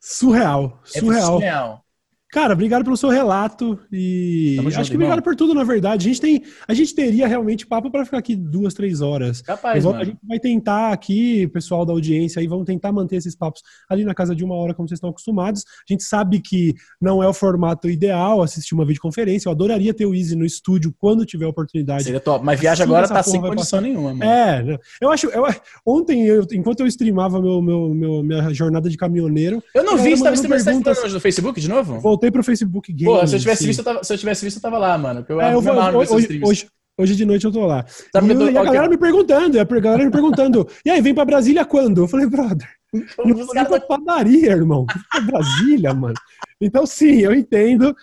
[0.00, 1.22] Surreal, surreal.
[1.22, 1.85] É surreal.
[2.32, 5.24] Cara, obrigado pelo seu relato e Tamo acho junto, que obrigado irmão.
[5.24, 6.06] por tudo, na verdade.
[6.06, 9.40] A gente tem, a gente teria realmente papo para ficar aqui duas, três horas.
[9.42, 10.00] Capaz, mano.
[10.00, 14.04] A gente vai tentar aqui, pessoal da audiência aí, vamos tentar manter esses papos ali
[14.04, 15.64] na casa de uma hora, como vocês estão acostumados.
[15.88, 19.48] A gente sabe que não é o formato ideal assistir uma videoconferência.
[19.48, 22.04] Eu adoraria ter o Easy no estúdio quando tiver oportunidade.
[22.04, 22.44] Seria top.
[22.44, 24.24] Mas viagem agora tá sem condição nenhuma, mano.
[24.24, 24.78] É, né?
[25.00, 25.28] eu acho.
[25.28, 25.44] Eu,
[25.86, 29.62] ontem, eu, enquanto eu streamava meu, meu, meu, minha jornada de caminhoneiro.
[29.72, 31.98] Eu não vi, você estava streamando no Facebook de novo?
[32.00, 33.20] Voltei voltei pro Facebook Games.
[33.20, 35.24] Pô, se eu tivesse visto, eu tava, se eu tivesse visto, eu tava lá, mano.
[35.28, 36.66] Eu, é, eu vou, hoje, hoje,
[36.98, 37.84] hoje, de noite eu tô lá.
[38.12, 41.00] Sabe e, eu, tô, e a galera me perguntando, a galera me perguntando, e aí,
[41.00, 42.02] vem pra Brasília quando?
[42.02, 44.86] Eu falei, brother, eu vou pra padaria, irmão.
[45.10, 46.16] Pra Brasília, mano.
[46.60, 47.94] Então, sim, eu entendo.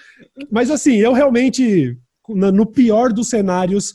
[0.51, 1.97] Mas assim, eu realmente,
[2.29, 3.93] no pior dos cenários,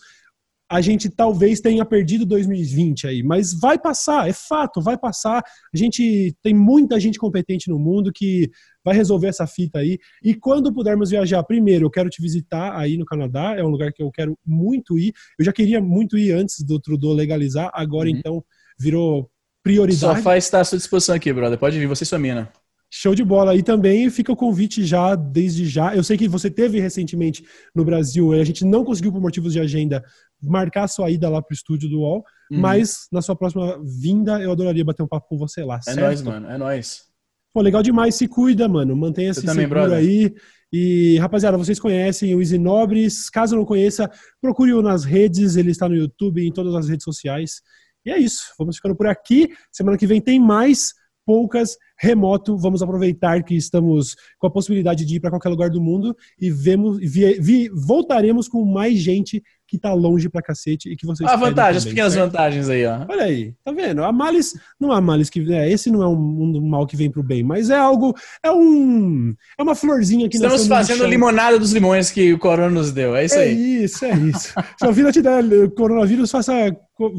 [0.70, 5.42] a gente talvez tenha perdido 2020 aí, mas vai passar, é fato, vai passar.
[5.72, 8.50] A gente tem muita gente competente no mundo que
[8.84, 9.98] vai resolver essa fita aí.
[10.22, 13.92] E quando pudermos viajar, primeiro, eu quero te visitar aí no Canadá, é um lugar
[13.92, 15.14] que eu quero muito ir.
[15.38, 18.16] Eu já queria muito ir antes do Trudeau legalizar, agora uhum.
[18.16, 18.44] então
[18.78, 19.30] virou
[19.62, 20.16] prioridade.
[20.16, 21.58] Só faz estar à sua disposição aqui, brother.
[21.58, 22.52] Pode vir, você e sua mina.
[22.90, 23.54] Show de bola.
[23.54, 25.94] E também fica o convite já, desde já.
[25.94, 27.44] Eu sei que você teve recentemente
[27.74, 30.02] no Brasil, a gente não conseguiu, por motivos de agenda,
[30.42, 32.60] marcar a sua ida lá pro estúdio do UOL, uhum.
[32.60, 35.80] mas na sua próxima vinda eu adoraria bater um papo com você lá.
[35.86, 36.48] É nóis, mano.
[36.48, 37.08] É nóis.
[37.52, 38.14] Pô, legal demais.
[38.14, 38.94] Se cuida, mano.
[38.94, 39.98] Mantenha-se seguro brother.
[39.98, 40.34] aí.
[40.72, 43.30] E, rapaziada, vocês conhecem o Easy Nobres.
[43.30, 44.10] Caso não conheça,
[44.40, 45.56] procure-o nas redes.
[45.56, 47.62] Ele está no YouTube, em todas as redes sociais.
[48.04, 48.52] E é isso.
[48.58, 49.48] Vamos ficando por aqui.
[49.72, 50.92] Semana que vem tem mais
[51.26, 52.56] poucas remoto.
[52.56, 56.50] Vamos aproveitar que estamos com a possibilidade de ir para qualquer lugar do mundo e
[56.50, 61.28] vemos, vi, vi, voltaremos com mais gente que está longe pra cacete e que vocês.
[61.28, 62.32] A vantagem, as pequenas certo?
[62.32, 63.04] vantagens aí, ó.
[63.06, 64.02] Olha aí, tá vendo?
[64.02, 65.52] A males, não há males que.
[65.52, 68.14] É, esse não é um, um, mal que vem pro bem, mas é algo.
[68.42, 69.34] É um.
[69.58, 73.14] É uma florzinha que Estamos fazendo limonada dos limões que o corona nos deu.
[73.14, 73.50] É isso é aí.
[73.50, 74.54] É isso, é isso.
[74.78, 75.44] Se a vida te der
[75.76, 76.52] coronavírus, faça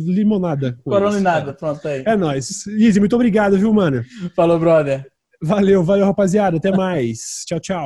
[0.08, 0.78] limonada.
[0.84, 2.04] Corona e nada, pronto aí.
[2.06, 2.66] É nóis.
[2.68, 4.04] Easy, muito obrigado, viu, mano?
[4.36, 5.06] Falou, brother.
[5.42, 6.58] Valeu, valeu, rapaziada.
[6.58, 7.44] Até mais.
[7.46, 7.78] tchau, tchau.